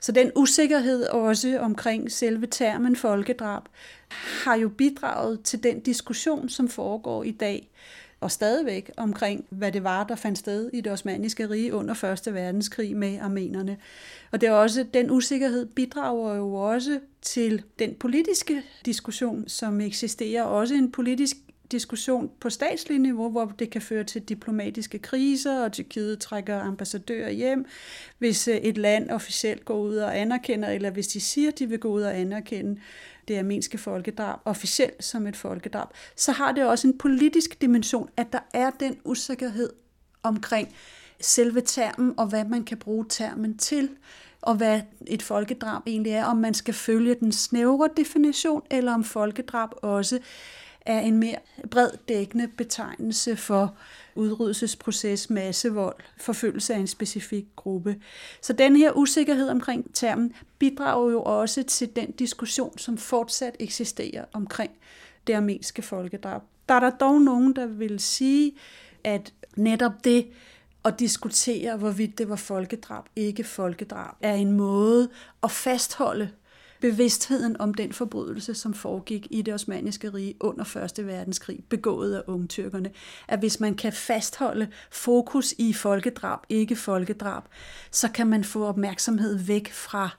Så 0.00 0.12
den 0.12 0.32
usikkerhed 0.36 1.06
også 1.06 1.58
omkring 1.60 2.12
selve 2.12 2.46
termen 2.46 2.96
folkedrab 2.96 3.62
har 4.44 4.54
jo 4.54 4.68
bidraget 4.68 5.42
til 5.42 5.62
den 5.62 5.80
diskussion, 5.80 6.48
som 6.48 6.68
foregår 6.68 7.24
i 7.24 7.30
dag, 7.30 7.70
og 8.24 8.30
stadigvæk 8.30 8.90
omkring, 8.96 9.44
hvad 9.50 9.72
det 9.72 9.84
var, 9.84 10.04
der 10.04 10.14
fandt 10.14 10.38
sted 10.38 10.70
i 10.72 10.80
det 10.80 10.92
osmaniske 10.92 11.50
rige 11.50 11.74
under 11.74 12.04
1. 12.26 12.34
verdenskrig 12.34 12.96
med 12.96 13.18
armenerne. 13.18 13.76
Og 14.30 14.40
det 14.40 14.46
er 14.46 14.52
også, 14.52 14.86
den 14.94 15.10
usikkerhed 15.10 15.66
bidrager 15.66 16.34
jo 16.34 16.54
også 16.54 17.00
til 17.22 17.62
den 17.78 17.94
politiske 17.94 18.62
diskussion, 18.86 19.48
som 19.48 19.80
eksisterer. 19.80 20.42
Også 20.42 20.74
en 20.74 20.92
politisk 20.92 21.36
diskussion 21.72 22.30
på 22.40 22.50
statslig 22.50 22.98
niveau, 22.98 23.30
hvor 23.30 23.52
det 23.58 23.70
kan 23.70 23.82
føre 23.82 24.04
til 24.04 24.22
diplomatiske 24.22 24.98
kriser, 24.98 25.64
og 25.64 25.72
Tyrkiet 25.72 26.18
trækker 26.18 26.60
ambassadører 26.60 27.30
hjem, 27.30 27.66
hvis 28.18 28.48
øh, 28.48 28.56
et 28.56 28.78
land 28.78 29.10
officielt 29.10 29.64
går 29.64 29.78
ud 29.78 29.96
og 29.96 30.18
anerkender, 30.18 30.68
eller 30.68 30.90
hvis 30.90 31.08
de 31.08 31.20
siger, 31.20 31.50
de 31.50 31.68
vil 31.68 31.78
gå 31.78 31.88
ud 31.88 32.02
og 32.02 32.18
anerkende 32.18 32.80
det 33.28 33.38
armenske 33.38 33.78
folkedrab 33.78 34.38
officielt 34.44 35.04
som 35.04 35.26
et 35.26 35.36
folkedrab, 35.36 35.88
så 36.16 36.32
har 36.32 36.52
det 36.52 36.66
også 36.66 36.88
en 36.88 36.98
politisk 36.98 37.60
dimension, 37.60 38.08
at 38.16 38.32
der 38.32 38.38
er 38.54 38.70
den 38.70 38.96
usikkerhed 39.04 39.70
omkring 40.22 40.74
selve 41.20 41.60
termen, 41.60 42.14
og 42.16 42.26
hvad 42.26 42.44
man 42.44 42.64
kan 42.64 42.78
bruge 42.78 43.06
termen 43.08 43.58
til, 43.58 43.90
og 44.40 44.54
hvad 44.54 44.80
et 45.06 45.22
folkedrab 45.22 45.82
egentlig 45.86 46.12
er, 46.12 46.24
om 46.24 46.36
man 46.36 46.54
skal 46.54 46.74
følge 46.74 47.14
den 47.14 47.32
snævre 47.32 47.88
definition, 47.96 48.62
eller 48.70 48.94
om 48.94 49.04
folkedrab 49.04 49.68
også 49.82 50.18
er 50.86 51.00
en 51.00 51.18
mere 51.18 51.36
bred 51.70 51.90
dækkende 52.08 52.48
betegnelse 52.48 53.36
for 53.36 53.74
udryddelsesproces, 54.14 55.30
massevold, 55.30 55.96
forfølgelse 56.16 56.74
af 56.74 56.78
en 56.78 56.86
specifik 56.86 57.46
gruppe. 57.56 57.96
Så 58.40 58.52
den 58.52 58.76
her 58.76 58.92
usikkerhed 58.92 59.48
omkring 59.48 59.94
termen 59.94 60.34
bidrager 60.58 61.10
jo 61.10 61.22
også 61.22 61.62
til 61.62 61.96
den 61.96 62.10
diskussion, 62.10 62.78
som 62.78 62.96
fortsat 62.98 63.56
eksisterer 63.60 64.24
omkring 64.32 64.70
det 65.26 65.34
armenske 65.34 65.82
folkedrab. 65.82 66.42
Der 66.68 66.74
er 66.74 66.80
der 66.80 66.90
dog 66.90 67.20
nogen, 67.20 67.56
der 67.56 67.66
vil 67.66 68.00
sige, 68.00 68.52
at 69.04 69.32
netop 69.56 70.04
det 70.04 70.26
at 70.84 70.98
diskutere, 70.98 71.76
hvorvidt 71.76 72.18
det 72.18 72.28
var 72.28 72.36
folkedrab, 72.36 73.04
ikke 73.16 73.44
folkedrab, 73.44 74.14
er 74.20 74.34
en 74.34 74.52
måde 74.52 75.08
at 75.42 75.50
fastholde 75.50 76.30
bevidstheden 76.80 77.60
om 77.60 77.74
den 77.74 77.92
forbrydelse, 77.92 78.54
som 78.54 78.74
foregik 78.74 79.26
i 79.30 79.42
det 79.42 79.54
osmaniske 79.54 80.08
rige 80.08 80.34
under 80.40 80.76
1. 80.98 81.06
verdenskrig, 81.06 81.64
begået 81.68 82.14
af 82.14 82.22
ungtyrkerne. 82.26 82.90
At 83.28 83.38
hvis 83.38 83.60
man 83.60 83.74
kan 83.74 83.92
fastholde 83.92 84.68
fokus 84.90 85.54
i 85.58 85.72
folkedrab, 85.72 86.38
ikke 86.48 86.76
folkedrab, 86.76 87.42
så 87.90 88.08
kan 88.08 88.26
man 88.26 88.44
få 88.44 88.66
opmærksomhed 88.66 89.38
væk 89.38 89.72
fra 89.72 90.10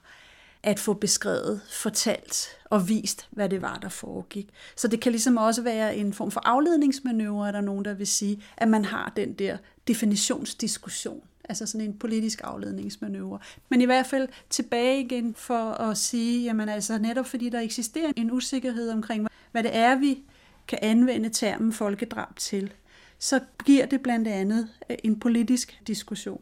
at 0.63 0.79
få 0.79 0.93
beskrevet, 0.93 1.62
fortalt 1.69 2.47
og 2.65 2.89
vist, 2.89 3.27
hvad 3.31 3.50
det 3.50 3.62
var, 3.62 3.77
der 3.81 3.89
foregik. 3.89 4.50
Så 4.75 4.88
det 4.88 5.01
kan 5.01 5.12
ligesom 5.12 5.38
også 5.38 5.62
være 5.62 5.95
en 5.95 6.13
form 6.13 6.31
for 6.31 6.41
afledningsmanøvre, 6.45 7.47
er 7.47 7.51
der 7.51 7.62
nogen, 7.62 7.85
der 7.85 7.93
vil 7.93 8.07
sige, 8.07 8.43
at 8.57 8.67
man 8.67 8.85
har 8.85 9.13
den 9.15 9.33
der 9.33 9.57
definitionsdiskussion 9.88 11.24
Altså 11.50 11.66
sådan 11.66 11.88
en 11.88 11.98
politisk 11.98 12.42
afledningsmanøvre. 12.44 13.40
Men 13.70 13.82
i 13.82 13.86
hvert 13.86 14.06
fald 14.06 14.28
tilbage 14.50 15.02
igen 15.02 15.36
for 15.36 15.72
at 15.72 15.98
sige, 15.98 16.44
jamen 16.44 16.70
altså 16.70 16.98
netop 16.98 17.25
fordi 17.25 17.50
der 17.50 17.60
eksisterer 17.60 18.12
en 18.16 18.32
usikkerhed 18.32 18.90
omkring, 18.92 19.28
hvad 19.52 19.64
det 19.64 19.75
er, 19.75 19.96
vi 19.96 20.24
kan 20.68 20.80
anvende 20.82 21.30
termen 21.30 21.74
folkedrab 21.74 22.36
til, 22.36 22.74
så 23.20 23.40
giver 23.66 23.86
det 23.86 24.02
blandt 24.02 24.28
andet 24.28 24.70
øh, 24.90 24.98
en 25.04 25.20
politisk 25.20 25.82
diskussion. 25.88 26.42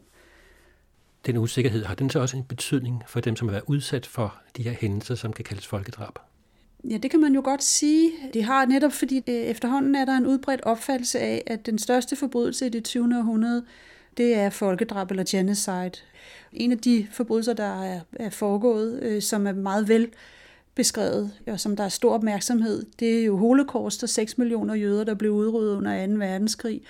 Den 1.26 1.36
usikkerhed, 1.36 1.84
har 1.84 1.94
den 1.94 2.10
så 2.10 2.20
også 2.20 2.36
en 2.36 2.44
betydning 2.44 3.02
for 3.06 3.20
dem, 3.20 3.36
som 3.36 3.48
har 3.48 3.52
været 3.52 3.64
udsat 3.66 4.06
for 4.06 4.40
de 4.56 4.62
her 4.62 4.72
hændelser, 4.72 5.14
som 5.14 5.32
kan 5.32 5.44
kaldes 5.44 5.66
folkedrab? 5.66 6.18
Ja, 6.90 6.96
det 6.96 7.10
kan 7.10 7.20
man 7.20 7.34
jo 7.34 7.40
godt 7.44 7.62
sige. 7.62 8.12
Det 8.34 8.44
har 8.44 8.66
netop, 8.66 8.92
fordi 8.92 9.16
øh, 9.16 9.34
efterhånden 9.34 9.94
er 9.94 10.04
der 10.04 10.16
en 10.16 10.26
udbredt 10.26 10.60
opfattelse 10.60 11.18
af, 11.20 11.42
at 11.46 11.66
den 11.66 11.78
største 11.78 12.16
forbrydelse 12.16 12.66
i 12.66 12.68
det 12.68 12.84
20. 12.84 13.18
århundrede 13.18 13.64
det 14.16 14.34
er 14.34 14.50
folkedrab 14.50 15.10
eller 15.10 15.24
genocide. 15.28 15.90
En 16.52 16.72
af 16.72 16.78
de 16.78 17.06
forbrydelser, 17.12 17.52
der 17.52 17.82
er, 17.82 18.00
er 18.12 18.30
foregået, 18.30 19.02
øh, 19.02 19.22
som 19.22 19.46
er 19.46 19.52
meget 19.52 19.88
vel 19.88 20.08
beskrevet, 20.74 21.30
og 21.46 21.60
som 21.60 21.76
der 21.76 21.84
er 21.84 21.88
stor 21.88 22.14
opmærksomhed, 22.14 22.86
det 22.98 23.20
er 23.20 23.24
jo 23.24 23.36
holocaust 23.36 24.02
og 24.02 24.08
6 24.08 24.38
millioner 24.38 24.74
jøder, 24.74 25.04
der 25.04 25.14
blev 25.14 25.32
udryddet 25.32 25.76
under 25.76 26.06
2. 26.06 26.12
verdenskrig. 26.12 26.82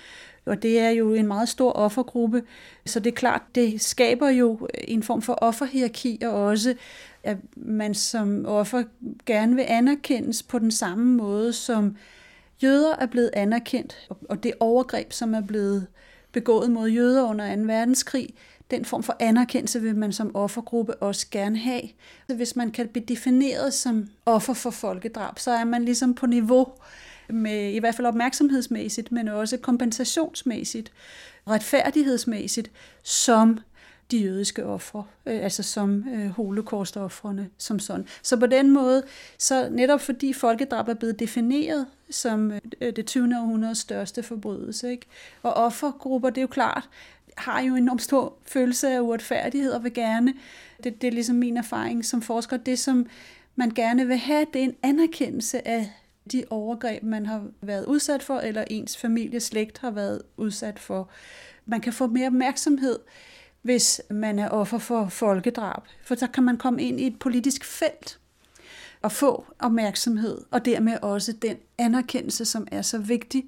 Og 0.45 0.63
det 0.63 0.79
er 0.79 0.89
jo 0.89 1.13
en 1.13 1.27
meget 1.27 1.49
stor 1.49 1.71
offergruppe, 1.71 2.43
så 2.85 2.99
det 2.99 3.11
er 3.11 3.15
klart, 3.15 3.41
det 3.55 3.81
skaber 3.81 4.29
jo 4.29 4.67
en 4.87 5.03
form 5.03 5.21
for 5.21 5.33
offerhierarki, 5.33 6.19
og 6.25 6.31
også 6.31 6.75
at 7.23 7.37
man 7.55 7.93
som 7.93 8.45
offer 8.45 8.83
gerne 9.25 9.55
vil 9.55 9.65
anerkendes 9.67 10.43
på 10.43 10.59
den 10.59 10.71
samme 10.71 11.05
måde, 11.05 11.53
som 11.53 11.97
jøder 12.63 12.95
er 12.95 13.05
blevet 13.05 13.29
anerkendt, 13.33 14.09
og 14.29 14.43
det 14.43 14.53
overgreb, 14.59 15.11
som 15.11 15.33
er 15.33 15.41
blevet 15.41 15.87
begået 16.35 16.71
mod 16.71 16.89
jøder 16.89 17.23
under 17.23 17.55
2. 17.55 17.61
verdenskrig. 17.61 18.29
Den 18.71 18.85
form 18.85 19.03
for 19.03 19.15
anerkendelse 19.19 19.81
vil 19.81 19.95
man 19.95 20.13
som 20.13 20.35
offergruppe 20.35 20.95
også 20.95 21.27
gerne 21.31 21.57
have. 21.57 21.81
Så 22.29 22.35
Hvis 22.35 22.55
man 22.55 22.71
kan 22.71 22.87
blive 22.87 23.05
defineret 23.05 23.73
som 23.73 24.07
offer 24.25 24.53
for 24.53 24.69
folkedrab, 24.69 25.39
så 25.39 25.51
er 25.51 25.63
man 25.63 25.85
ligesom 25.85 26.13
på 26.13 26.25
niveau 26.25 26.67
med 27.29 27.73
i 27.73 27.79
hvert 27.79 27.95
fald 27.95 28.07
opmærksomhedsmæssigt, 28.07 29.11
men 29.11 29.27
også 29.27 29.57
kompensationsmæssigt, 29.57 30.91
retfærdighedsmæssigt, 31.47 32.71
som 33.03 33.59
de 34.11 34.17
jødiske 34.17 34.65
ofre, 34.65 35.03
øh, 35.25 35.43
altså 35.43 35.63
som 35.63 36.05
øh, 36.13 36.29
holocaust-offrene 36.29 37.49
som 37.57 37.79
sådan. 37.79 38.07
Så 38.21 38.37
på 38.37 38.45
den 38.45 38.71
måde, 38.71 39.03
så 39.37 39.69
netop 39.69 40.01
fordi 40.01 40.33
folkedrab 40.33 40.87
er 40.87 40.93
blevet 40.93 41.19
defineret 41.19 41.85
som 42.09 42.51
øh, 42.81 42.95
det 42.95 43.05
20. 43.05 43.23
århundredes 43.23 43.77
største 43.77 44.23
forbrydelse, 44.23 44.91
ikke? 44.91 45.05
og 45.43 45.53
offergrupper, 45.53 46.29
det 46.29 46.37
er 46.37 46.41
jo 46.41 46.47
klart, 46.47 46.89
har 47.37 47.61
jo 47.61 47.75
en 47.75 47.83
enormt 47.83 48.01
stor 48.01 48.33
følelse 48.45 48.89
af 48.89 48.99
uretfærdighed 48.99 49.71
og 49.71 49.83
vil 49.83 49.93
gerne, 49.93 50.33
det, 50.83 51.01
det 51.01 51.07
er 51.07 51.11
ligesom 51.11 51.35
min 51.35 51.57
erfaring 51.57 52.05
som 52.05 52.21
forsker, 52.21 52.57
det 52.57 52.79
som 52.79 53.05
man 53.55 53.69
gerne 53.69 54.07
vil 54.07 54.17
have, 54.17 54.45
det 54.53 54.59
er 54.59 54.65
en 54.65 54.75
anerkendelse 54.83 55.67
af 55.67 55.91
de 56.31 56.43
overgreb, 56.49 57.03
man 57.03 57.25
har 57.25 57.43
været 57.61 57.85
udsat 57.85 58.23
for, 58.23 58.37
eller 58.37 58.63
ens 58.69 58.97
familie, 58.97 59.39
slægt 59.39 59.77
har 59.77 59.91
været 59.91 60.21
udsat 60.37 60.79
for. 60.79 61.09
Man 61.65 61.81
kan 61.81 61.93
få 61.93 62.07
mere 62.07 62.27
opmærksomhed 62.27 62.99
hvis 63.65 64.01
man 64.09 64.39
er 64.39 64.49
offer 64.49 64.77
for 64.77 65.07
folkedrab. 65.07 65.83
For 66.03 66.15
så 66.15 66.27
kan 66.27 66.43
man 66.43 66.57
komme 66.57 66.83
ind 66.83 66.99
i 66.99 67.07
et 67.07 67.19
politisk 67.19 67.65
felt 67.65 68.19
og 69.01 69.11
få 69.11 69.45
opmærksomhed, 69.59 70.37
og 70.51 70.65
dermed 70.65 70.97
også 71.01 71.31
den 71.31 71.57
anerkendelse, 71.77 72.45
som 72.45 72.67
er 72.71 72.81
så 72.81 72.97
vigtig, 72.97 73.45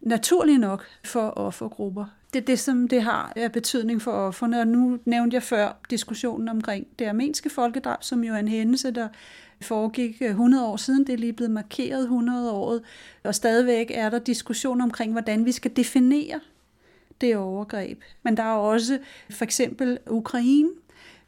naturlig 0.00 0.58
nok 0.58 0.84
for 1.04 1.28
offergrupper. 1.28 2.04
Det 2.32 2.40
er 2.40 2.44
det, 2.44 2.58
som 2.58 2.88
det 2.88 3.02
har 3.02 3.32
af 3.36 3.52
betydning 3.52 4.02
for 4.02 4.12
offerne. 4.12 4.60
Og 4.60 4.66
nu 4.66 4.98
nævnte 5.04 5.34
jeg 5.34 5.42
før 5.42 5.78
diskussionen 5.90 6.48
omkring 6.48 6.86
det 6.98 7.06
armenske 7.06 7.50
folkedrab, 7.50 8.02
som 8.02 8.24
jo 8.24 8.34
er 8.34 8.38
en 8.38 8.48
hændelse, 8.48 8.90
der 8.90 9.08
foregik 9.62 10.22
100 10.22 10.66
år 10.66 10.76
siden. 10.76 11.06
Det 11.06 11.12
er 11.12 11.18
lige 11.18 11.32
blevet 11.32 11.50
markeret 11.50 12.02
100 12.02 12.52
året, 12.52 12.82
og 13.24 13.34
stadigvæk 13.34 13.90
er 13.94 14.10
der 14.10 14.18
diskussion 14.18 14.80
omkring, 14.80 15.12
hvordan 15.12 15.44
vi 15.44 15.52
skal 15.52 15.76
definere 15.76 16.40
det 17.20 17.36
overgreb. 17.36 18.02
Men 18.22 18.36
der 18.36 18.42
er 18.42 18.56
også 18.56 18.98
for 19.30 19.44
eksempel 19.44 19.98
Ukraine, 20.06 20.68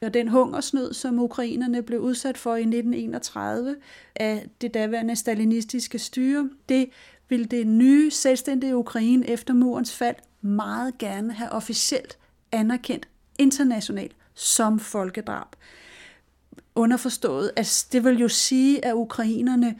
Og 0.02 0.14
den 0.14 0.28
hungersnød, 0.28 0.92
som 0.92 1.18
ukrainerne 1.18 1.82
blev 1.82 2.00
udsat 2.00 2.38
for 2.38 2.56
i 2.56 2.60
1931 2.60 3.76
af 4.16 4.46
det 4.60 4.74
daværende 4.74 5.16
stalinistiske 5.16 5.98
styre, 5.98 6.50
det 6.68 6.90
ville 7.28 7.46
det 7.46 7.66
nye 7.66 8.10
selvstændige 8.10 8.76
Ukraine 8.76 9.28
efter 9.28 9.54
murens 9.54 9.96
fald 9.96 10.16
meget 10.40 10.98
gerne 10.98 11.32
have 11.32 11.50
officielt 11.50 12.18
anerkendt 12.52 13.08
internationalt 13.38 14.16
som 14.34 14.78
folkedrab. 14.78 15.46
Underforstået, 16.74 17.50
at 17.56 17.86
det 17.92 18.04
vil 18.04 18.18
jo 18.18 18.28
sige, 18.28 18.84
at 18.84 18.94
ukrainerne 18.94 19.76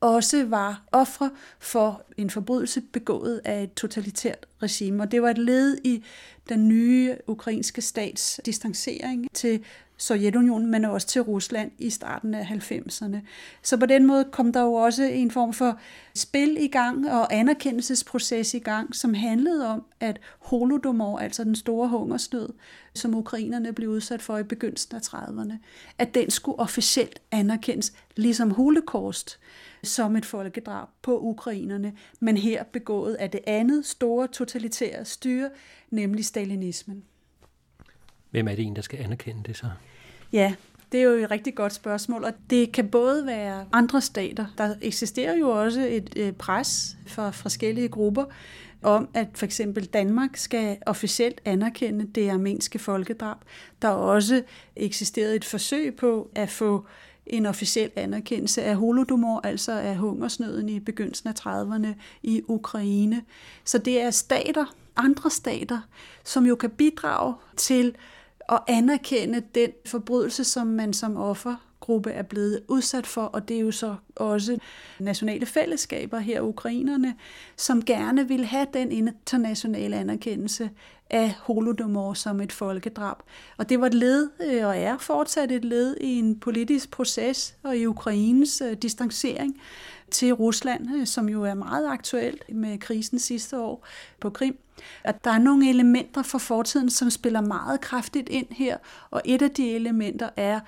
også 0.00 0.44
var 0.44 0.82
ofre 0.92 1.30
for 1.58 2.02
en 2.16 2.30
forbrydelse 2.30 2.80
begået 2.80 3.40
af 3.44 3.62
et 3.62 3.74
totalitært 3.74 4.46
regime. 4.62 5.02
Og 5.02 5.12
det 5.12 5.22
var 5.22 5.30
et 5.30 5.38
led 5.38 5.78
i 5.84 6.04
den 6.48 6.68
nye 6.68 7.16
ukrainske 7.26 7.82
stats 7.82 8.40
distancering 8.46 9.26
til 9.34 9.64
Sovjetunionen, 10.00 10.70
men 10.70 10.84
også 10.84 11.06
til 11.06 11.22
Rusland 11.22 11.70
i 11.78 11.90
starten 11.90 12.34
af 12.34 12.44
90'erne. 12.44 13.16
Så 13.62 13.76
på 13.76 13.86
den 13.86 14.06
måde 14.06 14.24
kom 14.24 14.52
der 14.52 14.62
jo 14.62 14.72
også 14.72 15.02
en 15.02 15.30
form 15.30 15.52
for 15.52 15.78
spil 16.14 16.56
i 16.60 16.66
gang 16.66 17.10
og 17.10 17.34
anerkendelsesproces 17.34 18.54
i 18.54 18.58
gang, 18.58 18.94
som 18.94 19.14
handlede 19.14 19.66
om, 19.66 19.84
at 20.00 20.20
holodomor, 20.38 21.18
altså 21.18 21.44
den 21.44 21.54
store 21.54 21.88
hungersnød, 21.88 22.48
som 22.94 23.14
ukrainerne 23.14 23.72
blev 23.72 23.90
udsat 23.90 24.22
for 24.22 24.38
i 24.38 24.42
begyndelsen 24.42 24.96
af 24.96 25.00
30'erne, 25.00 25.54
at 25.98 26.14
den 26.14 26.30
skulle 26.30 26.58
officielt 26.58 27.20
anerkendes, 27.30 27.92
ligesom 28.16 28.50
holocaust 28.50 29.38
som 29.82 30.16
et 30.16 30.26
folkedrab 30.26 30.88
på 31.02 31.20
ukrainerne, 31.20 31.92
men 32.20 32.36
her 32.36 32.64
begået 32.64 33.14
af 33.14 33.30
det 33.30 33.40
andet 33.46 33.86
store 33.86 34.28
totalitære 34.28 35.04
styre, 35.04 35.50
nemlig 35.90 36.24
stalinismen. 36.24 37.04
Hvem 38.30 38.48
er 38.48 38.54
det 38.54 38.66
en, 38.66 38.76
der 38.76 38.82
skal 38.82 38.98
anerkende 38.98 39.42
det 39.46 39.56
så? 39.56 39.66
Ja, 40.32 40.54
det 40.92 41.00
er 41.00 41.04
jo 41.04 41.10
et 41.10 41.30
rigtig 41.30 41.54
godt 41.54 41.72
spørgsmål, 41.72 42.24
og 42.24 42.32
det 42.50 42.72
kan 42.72 42.88
både 42.88 43.26
være 43.26 43.66
andre 43.72 44.00
stater. 44.00 44.46
Der 44.58 44.74
eksisterer 44.82 45.36
jo 45.36 45.48
også 45.48 45.80
et 45.80 46.12
øh, 46.16 46.32
pres 46.32 46.96
fra 47.06 47.30
forskellige 47.30 47.88
grupper 47.88 48.24
om, 48.82 49.08
at 49.14 49.28
for 49.34 49.44
eksempel 49.44 49.84
Danmark 49.84 50.36
skal 50.36 50.76
officielt 50.86 51.40
anerkende 51.44 52.06
det 52.06 52.30
armenske 52.30 52.78
folkedrab. 52.78 53.36
Der 53.82 53.88
er 53.88 53.92
også 53.92 54.42
eksisteret 54.76 55.36
et 55.36 55.44
forsøg 55.44 55.96
på 55.96 56.30
at 56.34 56.50
få 56.50 56.86
en 57.26 57.46
officiel 57.46 57.90
anerkendelse 57.96 58.62
af 58.62 58.76
holodomor, 58.76 59.40
altså 59.44 59.72
af 59.72 59.96
hungersnøden 59.96 60.68
i 60.68 60.80
begyndelsen 60.80 61.28
af 61.28 61.46
30'erne 61.46 61.88
i 62.22 62.42
Ukraine. 62.48 63.22
Så 63.64 63.78
det 63.78 64.00
er 64.00 64.10
stater, 64.10 64.74
andre 64.96 65.30
stater, 65.30 65.80
som 66.24 66.46
jo 66.46 66.54
kan 66.54 66.70
bidrage 66.70 67.34
til 67.56 67.94
at 68.50 68.58
anerkende 68.66 69.42
den 69.54 69.70
forbrydelse, 69.86 70.44
som 70.44 70.66
man 70.66 70.92
som 70.92 71.16
offergruppe 71.16 72.10
er 72.10 72.22
blevet 72.22 72.60
udsat 72.68 73.06
for, 73.06 73.22
og 73.22 73.48
det 73.48 73.56
er 73.56 73.60
jo 73.60 73.70
så 73.70 73.94
også 74.16 74.58
nationale 74.98 75.46
fællesskaber 75.46 76.18
her, 76.18 76.40
ukrainerne, 76.40 77.14
som 77.56 77.84
gerne 77.84 78.28
vil 78.28 78.44
have 78.44 78.66
den 78.72 78.92
internationale 78.92 79.96
anerkendelse 79.96 80.70
af 81.10 81.34
holodomor 81.38 82.14
som 82.14 82.40
et 82.40 82.52
folkedrab. 82.52 83.16
Og 83.56 83.68
det 83.68 83.80
var 83.80 83.86
et 83.86 83.94
led, 83.94 84.28
øh, 84.44 84.66
og 84.66 84.76
er 84.78 84.98
fortsat 84.98 85.52
et 85.52 85.64
led 85.64 85.96
i 86.00 86.18
en 86.18 86.40
politisk 86.40 86.90
proces 86.90 87.56
og 87.62 87.76
i 87.76 87.86
Ukraines 87.86 88.60
øh, 88.60 88.72
distancering 88.72 89.60
til 90.10 90.32
Rusland, 90.32 90.94
øh, 90.96 91.06
som 91.06 91.28
jo 91.28 91.44
er 91.44 91.54
meget 91.54 91.88
aktuelt 91.88 92.54
med 92.54 92.78
krisen 92.78 93.18
sidste 93.18 93.58
år 93.58 93.86
på 94.20 94.30
Krim. 94.30 94.58
At 95.04 95.24
der 95.24 95.30
er 95.30 95.38
nogle 95.38 95.70
elementer 95.70 96.22
fra 96.22 96.38
fortiden, 96.38 96.90
som 96.90 97.10
spiller 97.10 97.40
meget 97.40 97.80
kraftigt 97.80 98.28
ind 98.28 98.46
her, 98.50 98.76
og 99.10 99.22
et 99.24 99.42
af 99.42 99.50
de 99.50 99.70
elementer 99.74 100.28
er 100.36 100.60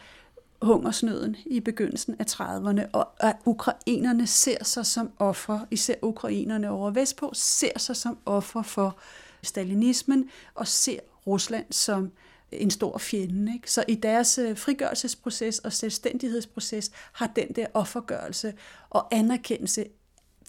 hungersnøden 0.63 1.37
i 1.47 1.61
begyndelsen 1.61 2.17
af 2.19 2.25
30'erne, 2.31 2.83
og 2.93 3.09
at 3.21 3.37
ukrainerne 3.45 4.27
ser 4.27 4.65
sig 4.65 4.87
som 4.87 5.11
ofre, 5.19 5.67
især 5.71 5.95
ukrainerne 6.03 6.71
over 6.71 6.91
vestpå, 6.91 7.31
ser 7.35 7.79
sig 7.79 7.97
som 7.97 8.19
ofre 8.27 8.65
for 8.65 8.97
stalinismen 9.43 10.31
og 10.55 10.69
ser 10.69 10.99
Rusland 11.27 11.65
som 11.71 12.11
en 12.53 12.71
stor 12.71 12.99
fjende. 12.99 13.55
Ikke? 13.55 13.71
Så 13.71 13.85
i 13.89 13.95
deres 13.95 14.39
øh, 14.39 14.57
frigørelsesproces 14.57 15.59
og 15.59 15.73
selvstændighedsproces 15.73 16.91
har 17.13 17.27
den 17.27 17.49
der 17.49 17.67
offergørelse 17.75 18.55
og 18.91 19.15
anerkendelse 19.15 19.87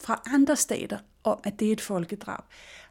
fra 0.04 0.22
andre 0.26 0.56
stater 0.56 1.00
om, 1.24 1.40
at 1.44 1.60
det 1.60 1.68
er 1.68 1.72
et 1.72 1.82
folkedrab, 1.82 2.44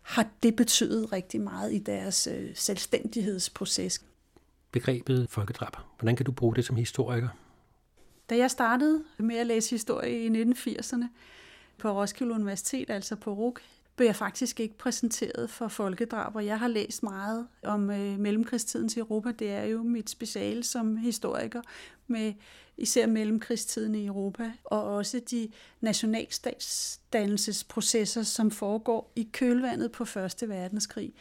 har 0.03 0.29
det 0.43 0.57
betydet 0.57 1.13
rigtig 1.13 1.41
meget 1.41 1.73
i 1.73 1.79
deres 1.79 2.27
øh, 2.27 2.51
selvstændighedsproces. 2.55 4.05
Begrebet 4.73 5.27
folkedrab, 5.31 5.77
hvordan 5.99 6.17
kan 6.17 6.27
du 6.27 6.33
bruge 6.33 6.57
det 6.57 6.65
som 6.65 6.77
historiker? 6.77 7.29
Da 8.31 8.37
jeg 8.37 8.51
startede 8.51 9.05
med 9.19 9.37
at 9.37 9.47
læse 9.47 9.71
historie 9.71 10.25
i 10.25 10.43
1980'erne 10.43 11.05
på 11.79 12.01
Roskilde 12.01 12.35
Universitet, 12.35 12.91
altså 12.91 13.17
på 13.17 13.33
RUK, 13.33 13.61
blev 14.03 14.09
jeg 14.09 14.17
faktisk 14.17 14.61
ikke 14.61 14.79
præsenteret 14.79 15.51
for 15.51 15.69
folkedrab, 15.69 16.37
og 16.37 16.47
jeg 16.47 16.59
har 16.59 16.69
læst 16.69 17.03
meget 17.03 17.47
om 17.63 17.91
øh, 17.91 18.19
mellemkrigstidens 18.19 18.97
Europa. 18.97 19.33
Det 19.33 19.51
er 19.51 19.65
jo 19.65 19.83
mit 19.83 20.11
speciale 20.11 20.65
som 20.65 20.97
historiker 20.97 21.63
med 22.07 22.33
især 22.77 23.07
mellemkrigstiden 23.07 23.95
i 23.95 24.07
Europa, 24.07 24.53
og 24.65 24.85
også 24.85 25.21
de 25.31 25.49
nationalstatsdannelsesprocesser, 25.81 28.23
som 28.23 28.51
foregår 28.51 29.13
i 29.17 29.29
kølvandet 29.33 29.93
på 29.93 30.05
Første 30.05 30.49
Verdenskrig. 30.49 31.15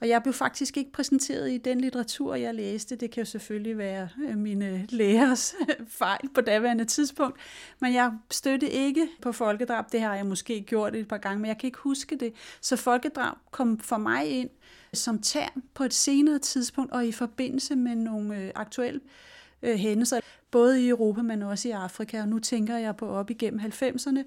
Og 0.00 0.08
jeg 0.08 0.22
blev 0.22 0.32
faktisk 0.32 0.76
ikke 0.76 0.92
præsenteret 0.92 1.50
i 1.50 1.58
den 1.58 1.80
litteratur, 1.80 2.34
jeg 2.34 2.54
læste. 2.54 2.96
Det 2.96 3.10
kan 3.10 3.20
jo 3.20 3.24
selvfølgelig 3.24 3.78
være 3.78 4.08
øh, 4.28 4.38
mine 4.38 4.86
lærers 4.88 5.54
fejl 6.00 6.28
på 6.34 6.40
daværende 6.40 6.84
tidspunkt. 6.84 7.38
Men 7.80 7.94
jeg 7.94 8.12
støtte 8.30 8.70
ikke 8.70 9.08
på 9.22 9.32
folkedrab. 9.32 9.92
Det 9.92 10.00
har 10.00 10.14
jeg 10.14 10.26
måske 10.26 10.62
gjort 10.62 10.96
et 10.96 11.08
par 11.08 11.18
gange, 11.18 11.38
men 11.38 11.48
jeg 11.48 11.58
kan 11.58 11.68
ikke 11.68 11.78
huske 11.78 12.16
det. 12.16 12.32
Så 12.60 12.76
folkedrab 12.76 13.36
kom 13.50 13.78
for 13.78 13.96
mig 13.96 14.30
ind 14.30 14.50
som 14.92 15.18
term 15.18 15.62
på 15.74 15.84
et 15.84 15.94
senere 15.94 16.38
tidspunkt 16.38 16.92
og 16.92 17.06
i 17.06 17.12
forbindelse 17.12 17.76
med 17.76 17.94
nogle 17.94 18.36
øh, 18.36 18.50
aktuelle 18.54 19.00
øh, 19.62 19.76
hændelser, 19.76 20.20
både 20.50 20.84
i 20.84 20.88
Europa, 20.88 21.22
men 21.22 21.42
også 21.42 21.68
i 21.68 21.70
Afrika. 21.70 22.20
Og 22.20 22.28
nu 22.28 22.38
tænker 22.38 22.76
jeg 22.76 22.96
på 22.96 23.08
op 23.08 23.30
igennem 23.30 23.60
90'erne, 23.60 24.22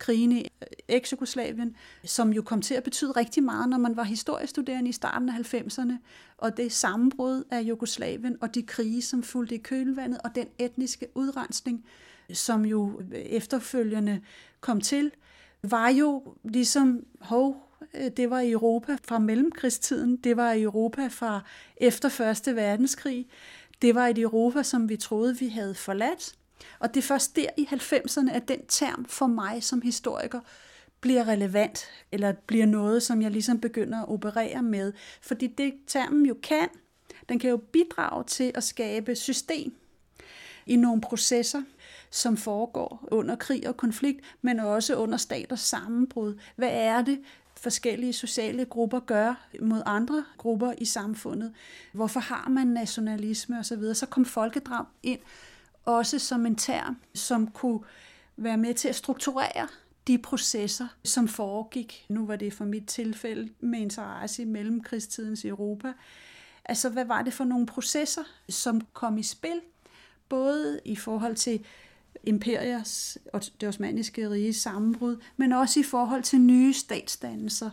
krigen 0.00 0.32
i 0.32 0.46
Eksjugoslavien, 0.88 1.76
som 2.04 2.32
jo 2.32 2.42
kom 2.42 2.62
til 2.62 2.74
at 2.74 2.82
betyde 2.82 3.12
rigtig 3.12 3.42
meget, 3.42 3.68
når 3.68 3.78
man 3.78 3.96
var 3.96 4.02
historiestuderende 4.02 4.88
i 4.90 4.92
starten 4.92 5.28
af 5.28 5.54
90'erne, 5.54 5.92
og 6.38 6.56
det 6.56 6.72
sammenbrud 6.72 7.44
af 7.50 7.60
Jugoslavien 7.60 8.36
og 8.40 8.54
de 8.54 8.62
krige, 8.62 9.02
som 9.02 9.22
fulgte 9.22 9.54
i 9.54 9.58
kølvandet, 9.58 10.20
og 10.24 10.34
den 10.34 10.46
etniske 10.58 11.06
udrensning, 11.14 11.84
som 12.32 12.64
jo 12.64 13.00
efterfølgende 13.12 14.20
kom 14.60 14.80
til, 14.80 15.10
var 15.62 15.88
jo 15.88 16.34
ligesom, 16.44 17.04
hov, 17.20 17.70
det 18.16 18.30
var 18.30 18.40
i 18.40 18.50
Europa 18.50 18.96
fra 19.04 19.18
mellemkrigstiden, 19.18 20.16
det 20.16 20.36
var 20.36 20.52
i 20.52 20.62
Europa 20.62 21.06
fra 21.06 21.40
efter 21.76 22.08
Første 22.08 22.56
Verdenskrig, 22.56 23.26
det 23.82 23.94
var 23.94 24.06
et 24.06 24.18
Europa, 24.18 24.62
som 24.62 24.88
vi 24.88 24.96
troede, 24.96 25.38
vi 25.38 25.48
havde 25.48 25.74
forladt, 25.74 26.34
og 26.78 26.94
det 26.94 27.00
er 27.00 27.06
først 27.06 27.36
der 27.36 27.46
i 27.56 27.68
90'erne, 27.70 28.32
at 28.32 28.48
den 28.48 28.66
term 28.68 29.04
for 29.04 29.26
mig 29.26 29.62
som 29.62 29.82
historiker 29.82 30.40
bliver 31.00 31.28
relevant, 31.28 31.88
eller 32.12 32.32
bliver 32.32 32.66
noget, 32.66 33.02
som 33.02 33.22
jeg 33.22 33.30
ligesom 33.30 33.60
begynder 33.60 34.02
at 34.02 34.08
operere 34.08 34.62
med. 34.62 34.92
Fordi 35.20 35.46
det 35.46 35.74
termen 35.86 36.26
jo 36.26 36.36
kan, 36.42 36.68
den 37.28 37.38
kan 37.38 37.50
jo 37.50 37.56
bidrage 37.56 38.24
til 38.24 38.52
at 38.54 38.64
skabe 38.64 39.16
system 39.16 39.74
i 40.66 40.76
nogle 40.76 41.00
processer, 41.00 41.62
som 42.10 42.36
foregår 42.36 43.08
under 43.10 43.36
krig 43.36 43.68
og 43.68 43.76
konflikt, 43.76 44.20
men 44.42 44.60
også 44.60 44.96
under 44.96 45.16
staters 45.16 45.60
sammenbrud. 45.60 46.38
Hvad 46.56 46.70
er 46.72 47.02
det, 47.02 47.20
forskellige 47.56 48.12
sociale 48.12 48.64
grupper 48.64 49.00
gør 49.00 49.48
mod 49.60 49.82
andre 49.86 50.24
grupper 50.38 50.72
i 50.78 50.84
samfundet? 50.84 51.54
Hvorfor 51.92 52.20
har 52.20 52.48
man 52.48 52.66
nationalisme 52.66 53.58
osv.? 53.58 53.94
Så 53.94 54.06
kom 54.10 54.24
folkedrag 54.24 54.84
ind 55.02 55.20
også 55.90 56.18
som 56.18 56.46
en 56.46 56.56
term, 56.56 56.96
som 57.14 57.46
kunne 57.50 57.80
være 58.36 58.56
med 58.56 58.74
til 58.74 58.88
at 58.88 58.94
strukturere 58.94 59.68
de 60.06 60.18
processer, 60.18 60.86
som 61.04 61.28
foregik. 61.28 62.06
Nu 62.08 62.26
var 62.26 62.36
det 62.36 62.52
for 62.52 62.64
mit 62.64 62.86
tilfælde 62.86 63.52
med 63.60 63.78
interesse 63.78 64.42
i 64.42 64.44
mellemkrigstidens 64.44 65.44
Europa. 65.44 65.92
Altså, 66.64 66.88
hvad 66.88 67.04
var 67.04 67.22
det 67.22 67.32
for 67.32 67.44
nogle 67.44 67.66
processer, 67.66 68.22
som 68.48 68.80
kom 68.92 69.18
i 69.18 69.22
spil, 69.22 69.60
både 70.28 70.80
i 70.84 70.96
forhold 70.96 71.36
til 71.36 71.64
imperiers 72.24 73.18
og 73.32 73.42
det 73.60 73.68
osmaniske 73.68 74.30
rige 74.30 74.54
sammenbrud, 74.54 75.16
men 75.36 75.52
også 75.52 75.80
i 75.80 75.82
forhold 75.82 76.22
til 76.22 76.40
nye 76.40 76.72
statsdannelser, 76.72 77.70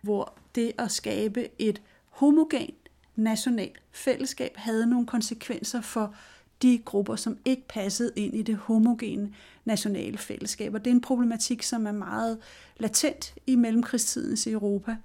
hvor 0.00 0.34
det 0.54 0.72
at 0.78 0.90
skabe 0.90 1.48
et 1.58 1.82
homogent 2.08 2.88
nationalt 3.16 3.80
fællesskab 3.92 4.56
havde 4.56 4.86
nogle 4.86 5.06
konsekvenser 5.06 5.80
for 5.80 6.14
de 6.62 6.78
grupper, 6.84 7.16
som 7.16 7.38
ikke 7.44 7.68
passede 7.68 8.12
ind 8.16 8.34
i 8.34 8.42
det 8.42 8.56
homogene 8.56 9.34
nationale 9.64 10.18
fællesskab. 10.18 10.74
Og 10.74 10.84
det 10.84 10.90
er 10.90 10.94
en 10.94 11.00
problematik, 11.00 11.62
som 11.62 11.86
er 11.86 11.92
meget 11.92 12.38
latent 12.76 13.34
i 13.46 13.56
mellemkrigstidens 13.56 14.46
Europa. 14.46 14.96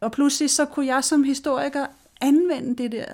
Og 0.00 0.12
pludselig 0.12 0.50
så 0.50 0.64
kunne 0.64 0.86
jeg 0.86 1.04
som 1.04 1.24
historiker 1.24 1.86
anvende 2.20 2.82
det 2.82 2.92
der 2.92 3.06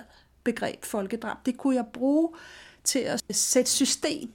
begreb 0.43 0.85
folkedrab. 0.85 1.37
Det 1.45 1.57
kunne 1.57 1.75
jeg 1.75 1.85
bruge 1.93 2.29
til 2.83 2.99
at 2.99 3.23
sætte 3.31 3.71
system 3.71 4.29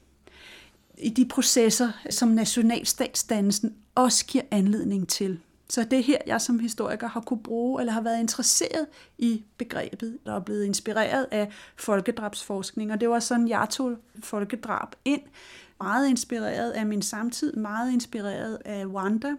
i 0.99 1.09
de 1.09 1.27
processer, 1.27 1.93
som 2.11 2.29
nationalstatsdannelsen 2.29 3.75
også 3.95 4.27
giver 4.27 4.45
anledning 4.51 5.09
til. 5.09 5.41
Så 5.71 5.85
det 5.85 5.99
er 5.99 6.03
her, 6.03 6.19
jeg 6.27 6.41
som 6.41 6.59
historiker 6.59 7.09
har 7.09 7.21
kunne 7.21 7.43
bruge, 7.43 7.81
eller 7.81 7.93
har 7.93 8.01
været 8.01 8.21
interesseret 8.21 8.87
i 9.19 9.45
begrebet, 9.57 10.19
der 10.27 10.35
er 10.35 10.41
blevet 10.41 10.65
inspireret 10.65 11.27
af 11.31 11.53
folkedrabsforskning. 11.77 12.93
Og 12.93 13.01
det 13.01 13.09
var 13.09 13.19
sådan, 13.19 13.49
jeg 13.49 13.67
tog 13.71 13.97
folkedrab 14.23 14.89
ind. 15.05 15.23
Meget 15.81 16.09
inspireret 16.09 16.71
af 16.71 16.87
min 16.87 17.03
samtid, 17.03 17.53
meget 17.53 17.93
inspireret 17.93 18.59
af 18.65 18.87
Rwanda, 18.87 19.35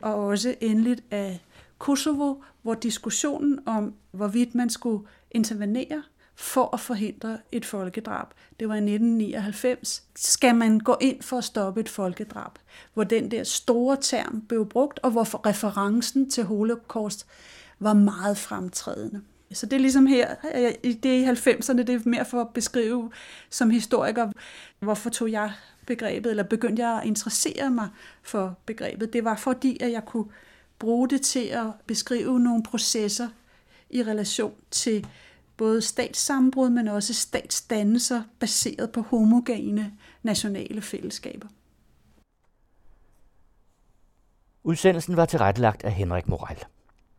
og 0.00 0.14
også 0.14 0.54
endeligt 0.60 1.02
af 1.10 1.40
Kosovo, 1.78 2.34
hvor 2.62 2.74
diskussionen 2.74 3.58
om, 3.66 3.94
hvorvidt 4.10 4.54
man 4.54 4.70
skulle 4.70 5.06
intervenere 5.30 6.02
for 6.40 6.74
at 6.74 6.80
forhindre 6.80 7.38
et 7.52 7.64
folkedrab. 7.64 8.26
Det 8.60 8.68
var 8.68 8.74
i 8.74 8.78
1999. 8.78 10.02
Skal 10.16 10.54
man 10.54 10.78
gå 10.78 10.96
ind 11.00 11.22
for 11.22 11.38
at 11.38 11.44
stoppe 11.44 11.80
et 11.80 11.88
folkedrab? 11.88 12.52
Hvor 12.94 13.04
den 13.04 13.30
der 13.30 13.44
store 13.44 13.96
term 14.00 14.40
blev 14.48 14.68
brugt, 14.68 15.00
og 15.02 15.10
hvor 15.10 15.46
referencen 15.46 16.30
til 16.30 16.44
holocaust 16.44 17.26
var 17.78 17.92
meget 17.92 18.38
fremtrædende. 18.38 19.20
Så 19.52 19.66
det 19.66 19.76
er 19.76 19.80
ligesom 19.80 20.06
her, 20.06 20.34
øh, 20.54 20.94
det 21.02 21.06
er 21.06 21.16
i 21.16 21.24
90'erne, 21.24 21.82
det 21.82 21.90
er 21.90 22.00
mere 22.04 22.24
for 22.24 22.40
at 22.40 22.48
beskrive 22.48 23.10
som 23.50 23.70
historiker, 23.70 24.32
hvorfor 24.78 25.10
tog 25.10 25.30
jeg 25.30 25.52
begrebet, 25.86 26.30
eller 26.30 26.42
begyndte 26.42 26.82
jeg 26.82 27.00
at 27.00 27.06
interessere 27.06 27.70
mig 27.70 27.88
for 28.22 28.58
begrebet. 28.66 29.12
Det 29.12 29.24
var 29.24 29.36
fordi, 29.36 29.76
at 29.80 29.92
jeg 29.92 30.04
kunne 30.04 30.26
bruge 30.78 31.08
det 31.08 31.22
til 31.22 31.44
at 31.44 31.66
beskrive 31.86 32.40
nogle 32.40 32.62
processer 32.62 33.28
i 33.90 34.02
relation 34.02 34.54
til 34.70 35.06
både 35.60 35.82
statssambrud, 35.82 36.70
men 36.70 36.88
også 36.88 37.14
statsdannelser 37.14 38.22
baseret 38.38 38.92
på 38.92 39.00
homogene 39.00 39.92
nationale 40.22 40.82
fællesskaber. 40.82 41.48
Udsendelsen 44.64 45.16
var 45.16 45.26
tilrettelagt 45.26 45.84
af 45.84 45.92
Henrik 45.92 46.28
Moral. 46.28 46.64